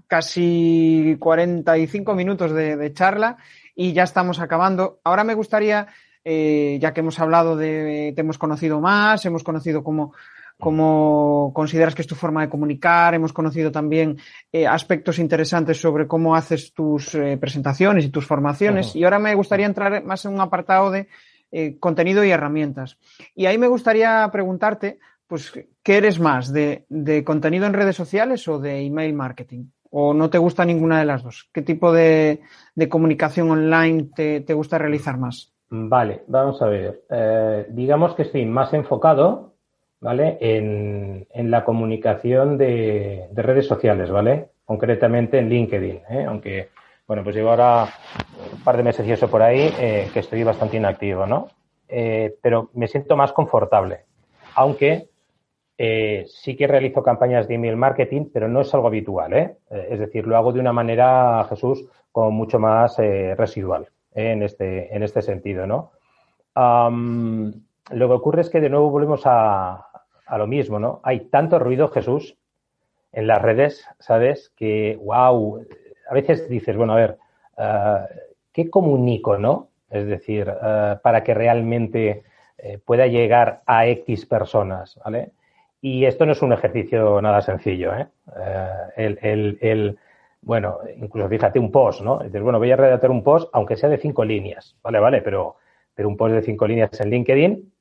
[0.07, 3.37] casi 45 minutos de, charla
[3.75, 5.01] y ya estamos acabando.
[5.03, 5.89] Ahora me gustaría,
[6.25, 10.15] ya que hemos hablado de, te hemos conocido más, hemos conocido cómo,
[10.61, 13.15] cómo consideras que es tu forma de comunicar.
[13.15, 14.19] Hemos conocido también
[14.53, 18.95] eh, aspectos interesantes sobre cómo haces tus eh, presentaciones y tus formaciones.
[18.95, 21.09] Y ahora me gustaría entrar más en un apartado de
[21.51, 22.99] eh, contenido y herramientas.
[23.35, 25.53] Y ahí me gustaría preguntarte, pues,
[25.83, 26.53] ¿qué eres más?
[26.53, 26.85] ¿De,
[27.25, 29.65] contenido en redes sociales o de email marketing?
[29.91, 31.49] ¿O no te gusta ninguna de las dos?
[31.53, 32.41] ¿Qué tipo de,
[32.89, 35.53] comunicación online te, te, gusta realizar más?
[35.71, 37.03] Vale, vamos a ver.
[37.71, 39.50] digamos que estoy más enfocado
[40.01, 40.39] ¿vale?
[40.41, 44.49] En, la comunicación de, redes sociales, ¿vale?
[44.65, 46.25] Concretamente en LinkedIn, ¿eh?
[46.27, 46.69] aunque,
[47.07, 47.89] bueno, pues llevo ahora
[48.53, 51.49] un par de meses y eso por ahí eh, que estoy bastante inactivo, ¿no?
[51.89, 54.05] Eh, pero me siento más confortable,
[54.55, 55.09] aunque
[56.27, 59.57] sí que realizo campañas de email marketing, pero no es algo habitual, ¿eh?
[59.71, 65.03] es decir, lo hago de una manera, Jesús, como mucho más residual en, este, en
[65.03, 65.93] este sentido, ¿no?
[67.93, 69.90] lo que ocurre es que de nuevo volvemos a,
[70.31, 71.01] a lo mismo, ¿no?
[71.03, 72.37] Hay tanto ruido, Jesús,
[73.13, 74.53] en las redes, ¿sabes?
[74.57, 75.67] Que, wow,
[76.09, 77.19] a veces dices, bueno, a ver,
[77.59, 78.07] uh,
[78.53, 79.69] ¿qué comunico, no?
[79.91, 82.23] Es decir, uh, para que realmente
[82.59, 85.33] eh, pueda llegar a X personas, ¿vale?
[85.83, 88.07] Y esto no es un ejercicio nada sencillo, ¿eh?
[88.97, 89.99] El, el, el,
[90.43, 92.19] bueno, incluso fíjate un post, ¿no?
[92.19, 95.01] Dices, bueno, voy a redactar un post, aunque sea de cinco líneas, ¿vale?
[95.01, 95.57] Vale, pero,
[95.95, 97.73] pero un post de cinco líneas en LinkedIn,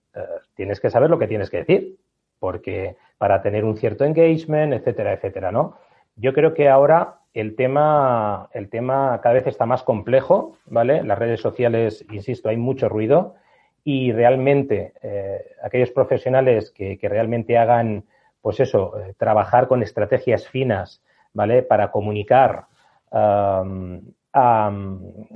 [0.55, 1.97] tienes que saber lo que tienes que decir
[2.39, 5.77] porque para tener un cierto engagement, etcétera, etcétera, ¿no?
[6.15, 11.03] Yo creo que ahora el tema, el tema cada vez está más complejo, ¿vale?
[11.03, 13.35] Las redes sociales, insisto, hay mucho ruido
[13.83, 18.03] y realmente eh, aquellos profesionales que, realmente hagan,
[18.41, 21.01] pues eso, eh, trabajar con estrategias finas,
[21.33, 21.63] ¿vale?
[21.63, 22.65] Para comunicar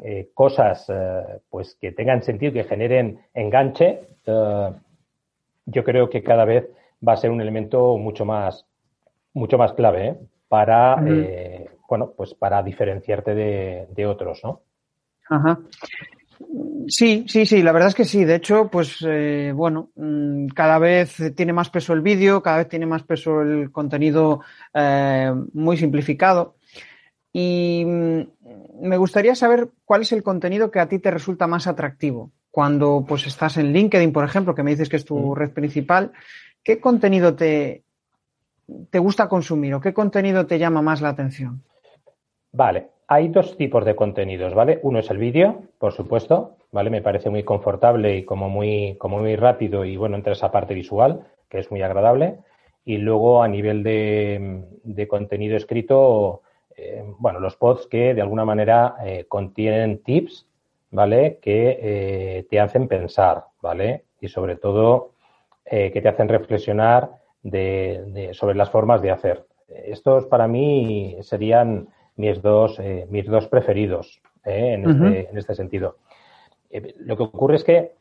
[0.03, 0.91] eh, cosas,
[1.49, 4.01] pues que tengan sentido, que generen enganche,
[5.65, 6.69] yo creo que cada vez
[7.07, 8.65] va a ser un elemento mucho más,
[9.33, 10.17] mucho más clave ¿eh?
[10.47, 14.61] para, eh, bueno, pues para diferenciarte de, otros, ¿no?
[15.29, 15.59] Ajá.
[16.87, 18.25] Sí, sí, sí, la verdad es que sí.
[18.25, 22.67] De hecho, pues eh, bueno, mm, cada vez tiene más peso el vídeo, cada vez
[22.67, 24.41] tiene más peso el contenido
[25.53, 26.55] muy simplificado.
[27.31, 28.21] Y mm,
[28.81, 32.31] me gustaría saber cuál es el contenido que a ti te resulta más atractivo.
[32.51, 36.11] Cuando pues estás en LinkedIn, por ejemplo, que me dices que es tu red principal,
[36.63, 37.83] ¿qué contenido te,
[38.89, 41.63] te gusta consumir o qué contenido te llama más la atención?
[42.51, 44.79] Vale, hay dos tipos de contenidos, ¿vale?
[44.83, 46.89] Uno es el vídeo, por supuesto, ¿vale?
[46.89, 50.73] Me parece muy confortable y como muy, como muy rápido y bueno, entre esa parte
[50.73, 52.39] visual, que es muy agradable.
[52.85, 56.41] Y luego a nivel de, contenido escrito,
[56.75, 60.47] eh, bueno, los pods que de alguna manera eh, contienen tips,
[60.91, 61.39] ¿vale?
[61.41, 64.03] Que eh, te hacen pensar, ¿vale?
[64.19, 65.12] Y sobre todo
[65.65, 67.09] eh, que te hacen reflexionar
[67.41, 69.45] de, sobre las formas de hacer.
[69.69, 71.87] Estos para mí serían
[72.17, 75.95] mis dos, eh, mis dos preferidos eh, este, en, este, sentido.
[76.97, 77.93] lo que ocurre es que,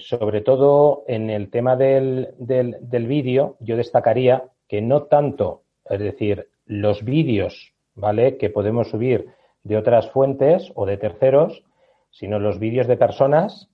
[0.00, 6.48] sobre todo en el tema del, del, vídeo, yo destacaría que no tanto, es decir,
[6.66, 8.38] los vídeos, ¿vale?
[8.38, 9.28] Que podemos subir
[9.62, 11.62] de otras fuentes o de terceros,
[12.10, 13.70] sino los vídeos de personas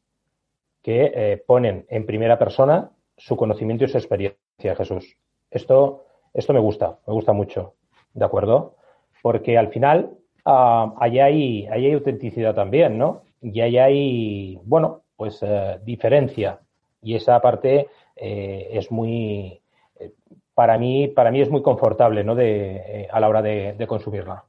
[0.82, 5.16] que ponen en primera persona su conocimiento y su experiencia, Jesús.
[5.50, 7.74] Esto, esto me gusta, me gusta mucho,
[8.12, 8.76] ¿de acuerdo?
[9.22, 10.10] Porque al final
[10.44, 13.22] uh, ahí, hay, hay autenticidad también, ¿no?
[13.40, 16.60] Y ahí hay, bueno, pues eh, diferencia.
[17.02, 19.60] Y esa parte eh, es muy,
[20.00, 20.12] eh,
[20.54, 22.34] para mí, para mí es muy confortable, ¿no?
[22.34, 24.44] De, a la hora de consumirla.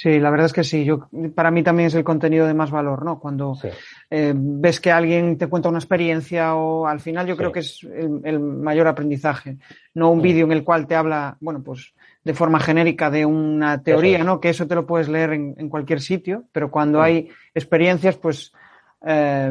[0.00, 0.84] Sí, la verdad es que sí.
[0.84, 3.18] Yo, para mí también es el contenido de más valor, ¿no?
[3.18, 3.58] Cuando
[4.08, 7.82] eh, ves que alguien te cuenta una experiencia o al final yo creo que es
[7.82, 9.56] el, mayor aprendizaje,
[9.94, 13.82] no un vídeo en el cual te habla, bueno, pues de forma genérica de una
[13.82, 14.40] teoría, ¿no?
[14.40, 18.52] Que eso te lo puedes leer en, cualquier sitio, pero cuando hay experiencias, pues
[19.04, 19.50] eh,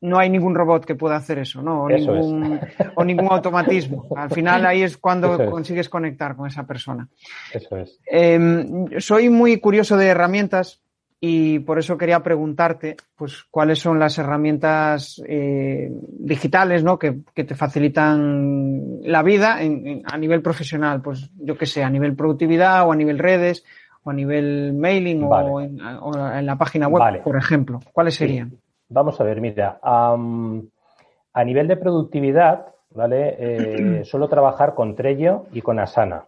[0.00, 1.84] no hay ningún robot que pueda hacer eso, ¿no?
[1.84, 2.60] O, ningún,
[2.94, 4.06] o ningún automatismo.
[4.16, 7.08] Al final ahí es cuando consigues conectar con esa persona.
[7.52, 7.98] Eso es.
[8.06, 10.80] Em, soy muy curioso de herramientas
[11.20, 16.96] y por eso quería preguntarte, pues, cuáles son las herramientas eh, digitales, ¿no?
[16.96, 22.86] Que, te facilitan la vida a nivel profesional, pues, yo qué sé, a nivel productividad
[22.86, 23.64] o a nivel redes
[24.04, 27.80] o a nivel mailing o, en, la página web, por ejemplo.
[27.92, 28.52] ¿Cuáles serían?
[28.88, 33.36] Vamos a ver, mira, a nivel de productividad, ¿vale?
[33.38, 36.26] Eh, suelo trabajar con Trello y con Asana,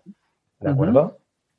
[0.60, 1.18] ¿de acuerdo?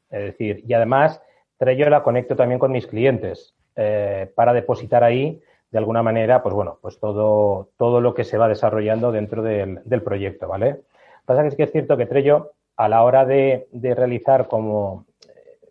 [0.09, 1.21] Es decir, y además
[1.57, 5.41] Trello la conecto también con mis clientes eh, para depositar ahí,
[5.71, 10.01] de alguna manera, pues bueno, pues todo, todo lo que se va desarrollando dentro del,
[10.03, 10.81] proyecto, ¿vale?
[11.25, 15.05] Pasa que es que es cierto que Trello, a la hora de, realizar como,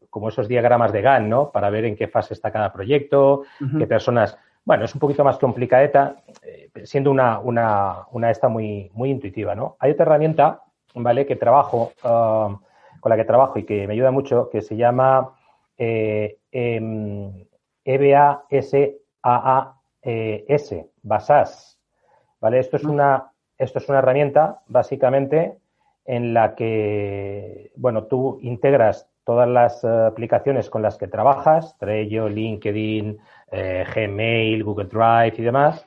[0.09, 1.51] como esos diagramas de GAN, ¿no?
[1.51, 3.43] Para ver en qué fase está cada proyecto,
[3.78, 4.39] qué personas.
[4.71, 9.57] Bueno, es un poquito más complicadeta, eh, siendo una, una, una, esta muy, muy intuitiva,
[9.57, 9.75] ¿no?
[9.81, 10.62] Hay otra herramienta,
[10.95, 11.27] ¿vale?
[11.27, 12.57] Que trabajo, ah,
[13.01, 15.35] con la que trabajo y que me ayuda mucho, que se llama
[15.77, 16.39] eh,
[17.85, 18.95] EBASAAS,
[21.03, 21.81] BASAS.
[22.41, 22.61] ¿Vale?
[22.61, 25.59] Esto es, una, esto es una herramienta, básicamente,
[26.05, 32.29] en la que, bueno, tú integras todas las eh, aplicaciones con las que trabajas, Trello,
[32.29, 33.18] LinkedIn,
[33.51, 35.87] eh, Gmail, Google Drive y demás,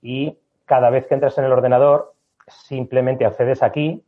[0.00, 2.14] y cada vez que entras en el ordenador,
[2.48, 4.04] simplemente accedes aquí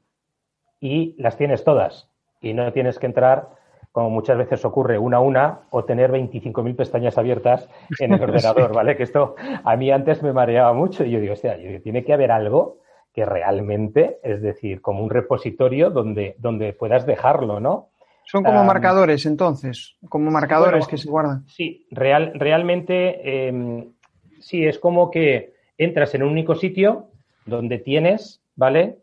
[0.81, 2.09] y las tienes todas
[2.41, 3.49] y no tienes que entrar
[3.95, 7.69] como muchas veces ocurre, una a una, o tener 25.000 pestañas abiertas
[8.01, 8.97] en el ordenador, ¿vale?
[8.97, 12.13] Que esto a mí antes me mareaba mucho y yo digo, o sea, tiene que
[12.13, 12.79] haber algo
[13.13, 17.91] que realmente, es decir, como un repositorio donde, donde puedas dejarlo, ¿no?
[18.27, 21.47] Son como marcadores, entonces, como marcadores que se guardan.
[21.49, 23.93] Sí, real, realmente em,
[24.41, 27.09] sí, es como que entras en un único sitio
[27.47, 28.99] donde tienes, ¿vale?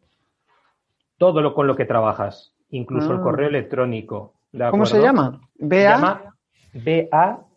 [1.18, 3.24] Todo lo con lo que trabajas, incluso el ah.
[3.24, 4.34] correo electrónico,
[4.70, 5.40] ¿Cómo se llama?
[5.56, 6.34] B-A.
[6.74, 7.48] B-A-S-A-A-S.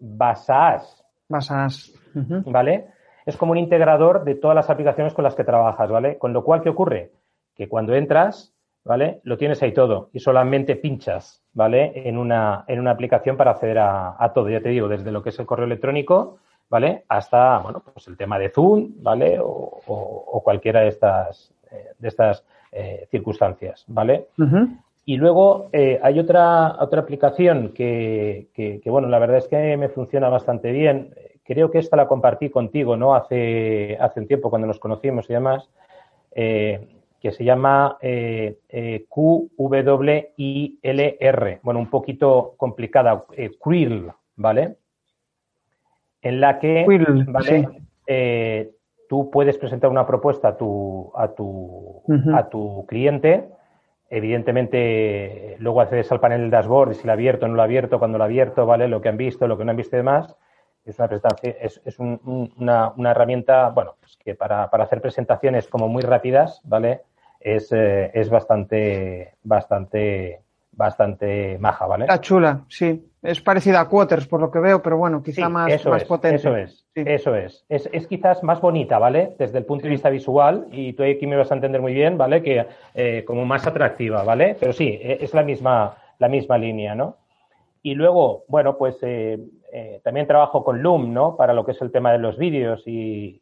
[0.00, 1.04] Basas.
[1.28, 1.92] Basas.
[2.14, 2.86] ¿Vale?
[3.24, 6.18] Es como un integrador de todas las aplicaciones con las que trabajas, ¿vale?
[6.18, 7.12] Con lo cual, ¿qué ocurre?
[7.54, 8.52] Que cuando entras,
[8.90, 9.20] ¿vale?
[9.22, 11.92] Lo tienes ahí todo y solamente pinchas, ¿vale?
[11.94, 14.48] En una, en una aplicación para acceder a, todo.
[14.48, 16.38] Ya te digo, desde lo que es el correo electrónico,
[16.68, 17.04] ¿vale?
[17.06, 19.38] Hasta, bueno, pues el tema de Zoom, ¿vale?
[19.40, 24.26] O, cualquiera de estas, eh, de estas eh, circunstancias, ¿vale?
[25.04, 30.28] Y luego eh, hay otra, otra aplicación que, bueno, la verdad es que me funciona
[30.28, 31.14] bastante bien.
[31.44, 33.14] Creo que esta la compartí contigo, ¿no?
[33.14, 35.68] Hace, hace un tiempo cuando nos conocimos y demás,
[36.32, 38.58] eh, que se llama eh,
[39.08, 39.60] QWILR.
[41.62, 43.24] Bueno, un poquito complicada,
[43.62, 44.76] Quill, ¿vale?
[46.22, 46.86] En la que,
[47.26, 47.68] ¿vale?
[49.08, 52.02] tú puedes presentar una propuesta a tu, a tu,
[52.34, 53.48] a tu cliente
[54.12, 57.66] Evidentemente, luego accedes al panel del dashboard si lo ha abierto o no lo ha
[57.66, 58.88] abierto, cuando lo ha abierto, ¿vale?
[58.88, 60.36] Lo que han visto, lo que no han visto y demás.
[60.90, 65.68] Es una presentación, es, es una, una, herramienta, bueno, pues que para, para, hacer presentaciones
[65.68, 67.02] como muy rápidas, ¿vale?
[67.38, 72.04] Es, eh, es bastante, bastante, bastante maja, ¿vale?
[72.04, 73.06] Está chula, sí.
[73.22, 76.36] Es parecida a Quoters, por lo que veo, pero bueno, quizá más, más potente.
[76.36, 77.66] Eso es, eso es.
[77.68, 78.06] es.
[78.06, 79.34] quizás más bonita, ¿vale?
[79.38, 82.16] Desde el punto de vista visual, y tú aquí me vas a entender muy bien,
[82.16, 82.42] ¿vale?
[82.42, 84.56] Que eh, como más atractiva, ¿vale?
[84.58, 87.16] Pero sí, e, es la misma, la misma línea, ¿no?
[87.82, 89.38] Y luego, bueno, pues eh,
[89.72, 91.36] eh, también trabajo con Loom, ¿no?
[91.36, 93.40] Para lo que es el tema de los vídeos y,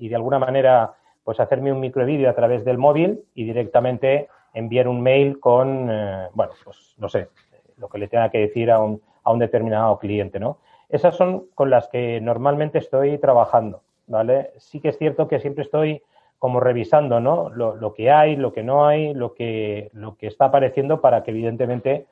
[0.00, 0.94] y de alguna manera,
[1.24, 6.28] pues hacerme un microvídeo a través del móvil y directamente enviar un mail con, eh,
[6.32, 7.28] bueno, pues no sé,
[7.76, 10.58] lo que le tenga que decir a un, a un determinado cliente, ¿no?
[10.88, 14.52] Esas son con las que normalmente estoy trabajando, ¿vale?
[14.56, 16.02] Sí que es cierto que siempre estoy
[16.38, 17.50] como revisando, ¿no?
[17.50, 21.24] Lo, lo que hay, lo que no hay, lo que, lo que está apareciendo para
[21.24, 22.06] que evidentemente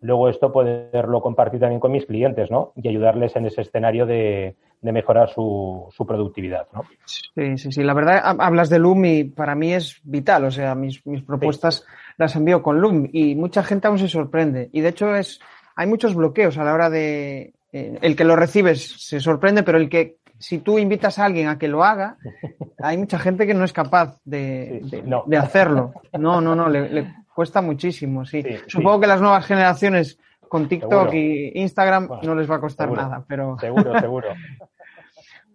[0.00, 2.72] luego esto poderlo compartir también con mis clientes, ¿no?
[2.76, 6.84] Y ayudarles en ese escenario de, de mejorar su, su, productividad, ¿no?
[7.04, 7.82] Sí, sí, sí.
[7.82, 10.44] La verdad, hablas de Loom y para mí es vital.
[10.44, 11.84] O sea, mis, mis propuestas
[12.16, 14.70] las envío con Loom y mucha gente aún se sorprende.
[14.72, 15.40] Y de hecho es,
[15.76, 19.78] hay muchos bloqueos a la hora de, eh, el que lo recibes se sorprende, pero
[19.78, 22.16] el que, si tú invitas a alguien a que lo haga,
[22.78, 24.82] hay mucha gente que no es capaz de,
[25.26, 25.92] de, hacerlo.
[26.18, 28.44] No, no, no, le, cuesta muchísimo, sí.
[28.66, 33.24] Supongo que las nuevas generaciones con TikTok y Instagram no les va a costar nada,
[33.26, 33.56] pero.
[33.58, 34.28] Seguro, seguro.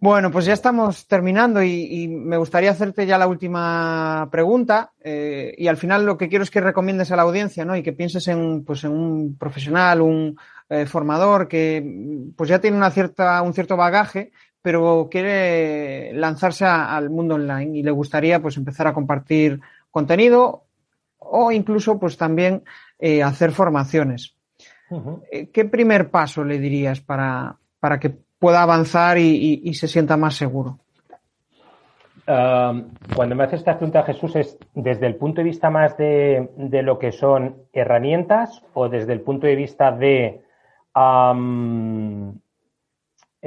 [0.00, 5.68] Bueno, pues ya estamos terminando y, me gustaría hacerte ya la última pregunta eh, y
[5.68, 7.76] al final lo que quiero es que recomiendes a la audiencia, ¿no?
[7.76, 10.36] Y que pienses en, pues, en un profesional, un
[10.68, 17.10] eh, formador que, pues ya tiene una cierta, un cierto bagaje, pero quiere lanzarse al
[17.10, 19.60] mundo online y le gustaría, pues, empezar a compartir
[19.92, 20.65] contenido
[21.30, 22.62] o incluso, pues, también
[22.98, 24.34] eh, hacer formaciones.
[25.52, 30.78] ¿qué primer paso le dirías para, para que pueda avanzar y, se sienta más seguro?
[33.14, 36.48] cuando me haces esta pregunta, Jesús, ¿es desde el punto de vista más de,
[36.82, 40.42] lo que son herramientas o desde el punto de vista de,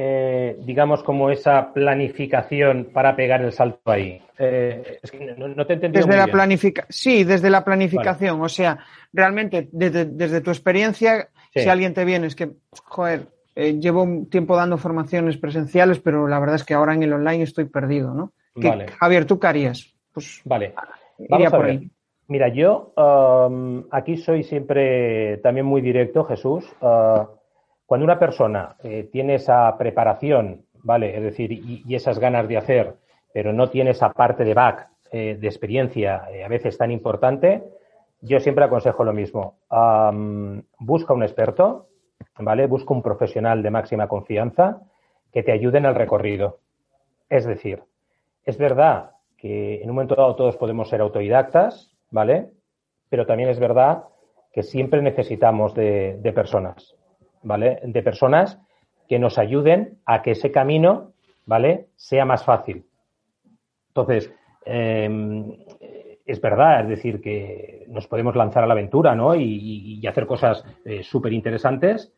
[0.01, 4.21] eh, digamos, como esa planificación para pegar el salto ahí?
[4.37, 5.01] Eh,
[5.37, 8.41] no, te he desde la planificación Sí, desde la planificación.
[8.41, 8.79] O sea,
[9.11, 12.49] realmente, desde, tu experiencia, si alguien te viene, es que,
[12.85, 17.03] joder, eh, llevo un tiempo dando formaciones presenciales, pero la verdad es que ahora en
[17.03, 18.31] el online estoy perdido, ¿no?
[18.99, 19.93] Javier, ¿tú qué harías?
[20.13, 20.73] Pues vale.
[21.27, 21.81] Vamos a ver.
[22.29, 26.63] Mira, yo um, aquí soy siempre también muy directo, Jesús.
[26.79, 27.38] Uh,
[27.89, 31.17] cuando una persona eh, tiene esa preparación, ¿vale?
[31.17, 32.93] Es decir, y, esas ganas de hacer,
[33.33, 37.63] pero no tiene esa parte de back, eh, de experiencia, a veces tan importante,
[38.21, 39.55] yo siempre aconsejo lo mismo.
[40.77, 41.87] Busca un experto,
[42.37, 42.67] ¿vale?
[42.67, 44.81] Busca un profesional de máxima confianza
[45.33, 46.59] que te ayude en el recorrido.
[47.27, 47.81] Es decir,
[48.45, 52.51] es verdad que en un momento dado todos podemos ser autodidactas, ¿vale?
[53.09, 54.03] Pero también es verdad
[54.53, 56.95] que siempre necesitamos de, personas,
[57.43, 57.79] ¿vale?
[57.83, 58.59] De personas
[59.07, 61.13] que nos ayuden a que ese camino,
[61.45, 61.87] ¿vale?
[61.95, 62.85] Sea más fácil.
[63.89, 64.31] Entonces,
[64.65, 65.51] em,
[66.29, 69.33] es verdad, es decir, que nos podemos lanzar a la aventura, ¿no?
[69.33, 72.13] Y, hacer cosas eh, súper interesantes,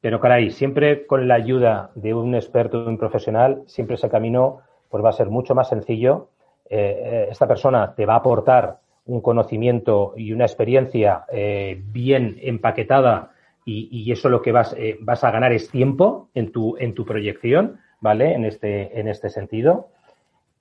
[0.00, 4.60] pero caray, siempre con la ayuda de un experto, de un profesional, siempre ese camino
[4.90, 6.28] pues va a ser mucho más sencillo.
[6.68, 11.24] Eh, eh, esta persona te va a aportar un conocimiento y una experiencia
[11.92, 13.30] bien empaquetada
[13.66, 17.80] y, eso lo que vas, vas a ganar es tiempo en tu, en tu proyección,
[18.00, 18.32] ¿vale?
[18.32, 19.88] En este, en este sentido.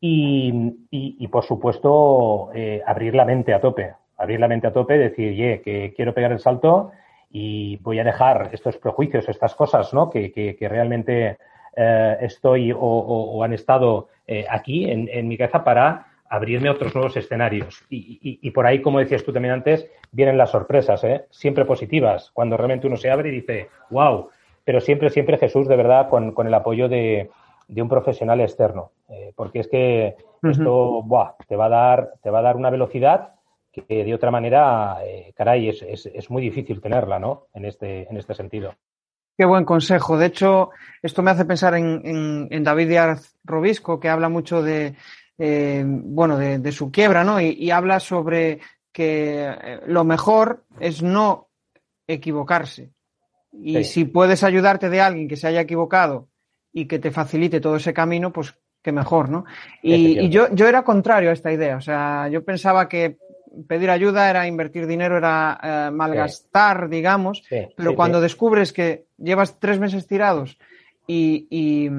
[0.02, 2.50] Y, por supuesto,
[2.86, 3.94] abrir la mente a tope.
[4.18, 6.92] Abrir la mente a tope, decir, oye, que quiero pegar el salto
[7.32, 10.10] y voy a dejar estos prejuicios, estas cosas, ¿no?
[10.10, 11.38] Que, que, realmente
[11.76, 17.84] estoy o, han estado eh, aquí en, mi cabeza para abrirme a otros nuevos escenarios.
[17.90, 21.26] Y, por ahí, como decías tú también antes, vienen las sorpresas, ¿eh?
[21.30, 24.30] siempre positivas, cuando realmente uno se abre y dice, wow,
[24.64, 27.30] pero siempre, siempre Jesús, de verdad, con, el apoyo de,
[27.76, 31.04] un profesional externo, eh, porque es que esto
[31.48, 33.34] te, va a dar, te va a dar una velocidad
[33.72, 34.98] que de otra manera,
[35.36, 37.48] caray, es, es, muy difícil tenerla, ¿no?
[37.54, 38.74] En este, en este sentido.
[39.38, 40.18] Qué buen consejo.
[40.18, 40.70] De hecho,
[41.02, 44.96] esto me hace pensar en, David Díaz Robisco, que habla mucho de,
[45.38, 47.40] eh, bueno, de, su quiebra, ¿no?
[47.42, 48.60] Y, habla sobre
[48.92, 51.50] que eh, lo mejor es no
[52.08, 52.92] equivocarse.
[53.52, 56.28] Y si puedes ayudarte de alguien que se haya equivocado
[56.74, 59.46] y que te facilite todo ese camino, pues qué mejor, ¿no?
[59.82, 61.78] Y, y yo, yo era contrario a esta idea.
[61.78, 63.18] O sea, yo pensaba que
[63.68, 67.44] pedir ayuda era invertir dinero, era eh, malgastar, digamos,
[67.76, 70.58] pero cuando descubres que llevas tres meses tirados
[71.08, 71.90] y, y,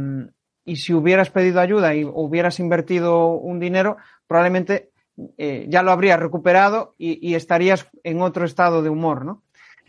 [0.74, 4.90] si hubieras pedido ayuda y hubieras invertido un dinero, probablemente
[5.38, 9.42] eh, ya lo habrías recuperado y, estarías en otro estado de humor, ¿no?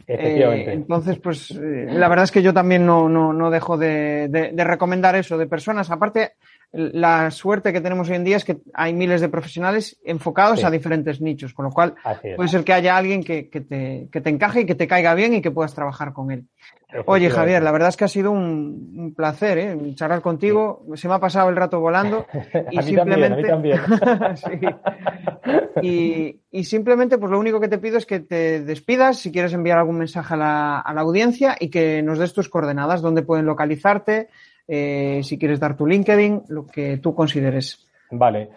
[0.05, 4.63] Eh, entonces, pues la verdad es que yo también no, no, no dejo de, de,
[4.63, 5.91] recomendar eso de personas.
[5.91, 6.33] Aparte,
[6.71, 10.71] la suerte que tenemos hoy en día es que hay miles de profesionales enfocados a
[10.71, 11.95] diferentes nichos, con lo cual
[12.35, 15.33] puede ser que haya alguien que, te, que, te, encaje y que te caiga bien
[15.33, 16.45] y que puedas trabajar con él.
[17.05, 19.77] Oye, Javier, la verdad es que ha sido un, placer ¿eh?
[19.95, 20.85] charlar contigo.
[20.95, 22.25] Se me ha pasado el rato volando.
[22.71, 23.47] Y simplemente...
[23.47, 23.79] También,
[26.51, 29.77] y, simplemente, pues lo único que te pido es que te despidas, si quieres enviar
[29.77, 33.45] algún mensaje a la, a la audiencia y que nos des tus coordenadas, dónde pueden
[33.45, 34.29] localizarte,
[34.67, 37.87] eh, si quieres dar tu LinkedIn, lo que tú consideres.
[38.11, 38.49] Vale.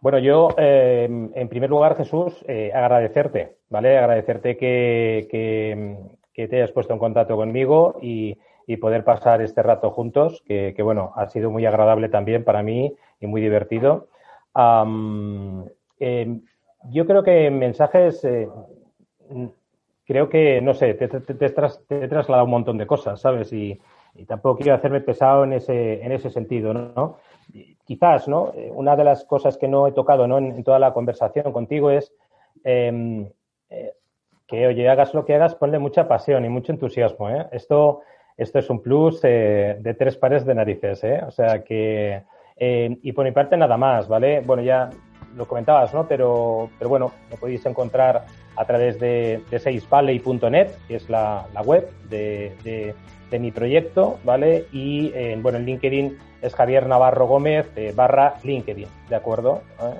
[0.00, 3.98] Bueno, yo, eh, en primer lugar, Jesús, agradecerte, ¿vale?
[3.98, 5.96] Agradecerte que, que,
[6.46, 8.38] te hayas puesto en contacto conmigo y,
[8.82, 13.26] poder pasar este rato juntos, que, bueno, ha sido muy agradable también para mí y
[13.26, 14.08] muy divertido.
[16.90, 18.26] yo creo que mensajes,
[20.08, 23.52] creo que, no sé, te, te, he trasladado un montón de cosas, ¿sabes?
[23.52, 23.80] Y,
[24.26, 27.18] tampoco quiero hacerme pesado en ese, en ese sentido, ¿no?
[27.84, 28.52] Quizás, ¿no?
[28.54, 30.38] Eh, una de las cosas que no he tocado ¿no?
[30.38, 32.12] en, toda la conversación contigo es
[32.64, 33.30] em,
[33.70, 33.94] eh,
[34.48, 37.46] que, oye, hagas lo que hagas, ponle mucha pasión y mucho entusiasmo, ¿eh?
[37.52, 38.00] Esto,
[38.36, 41.20] esto es un plus de tres pares de narices, ¿eh?
[41.24, 42.22] O sea que,
[42.56, 44.40] em, y por mi parte nada más, ¿vale?
[44.40, 44.90] Bueno, ya
[45.36, 46.08] lo comentabas, ¿no?
[46.08, 48.24] Pero, pero bueno, me podéis encontrar
[48.56, 52.94] a través de, de seisvalley.net, que es la, la web de
[53.30, 54.66] de mi proyecto, ¿vale?
[54.72, 59.62] Y eh, bueno, en LinkedIn es Javier Navarro Gómez eh, barra LinkedIn, ¿de acuerdo?
[59.80, 59.94] ¿Eh?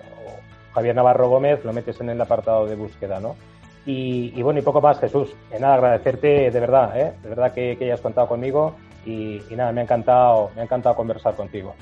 [0.72, 3.36] Javier Navarro Gómez lo metes en el apartado de búsqueda, ¿no?
[3.86, 5.34] Y, bueno, y poco más, Jesús.
[5.50, 7.14] En nada, agradecerte de verdad, ¿eh?
[7.22, 8.74] de verdad que, hayas contado conmigo
[9.06, 11.74] y, nada, me ha encantado, me ha encantado conversar contigo.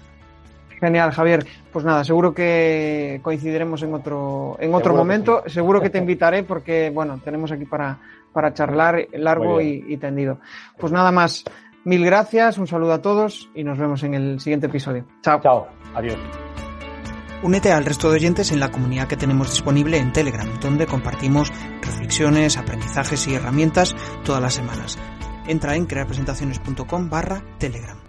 [0.79, 1.45] Genial, Javier.
[1.73, 5.43] Pues nada, seguro que coincidiremos en otro, en otro momento.
[5.47, 7.99] Seguro que te invitaré porque, bueno, tenemos aquí para,
[8.33, 10.39] para charlar largo y, tendido.
[10.79, 11.45] Pues nada más,
[11.85, 15.07] mil gracias, un saludo a todos y nos vemos en el siguiente episodio.
[15.23, 15.41] Chao.
[15.41, 16.19] Chao, adiós.
[17.47, 21.53] Únete al resto de oyentes en la comunidad que tenemos disponible en Telegram, donde compartimos
[21.81, 23.95] reflexiones, aprendizajes y herramientas
[24.25, 24.99] todas las semanas.
[25.47, 28.06] Entra en crearpresentaciones.com barra Telegram.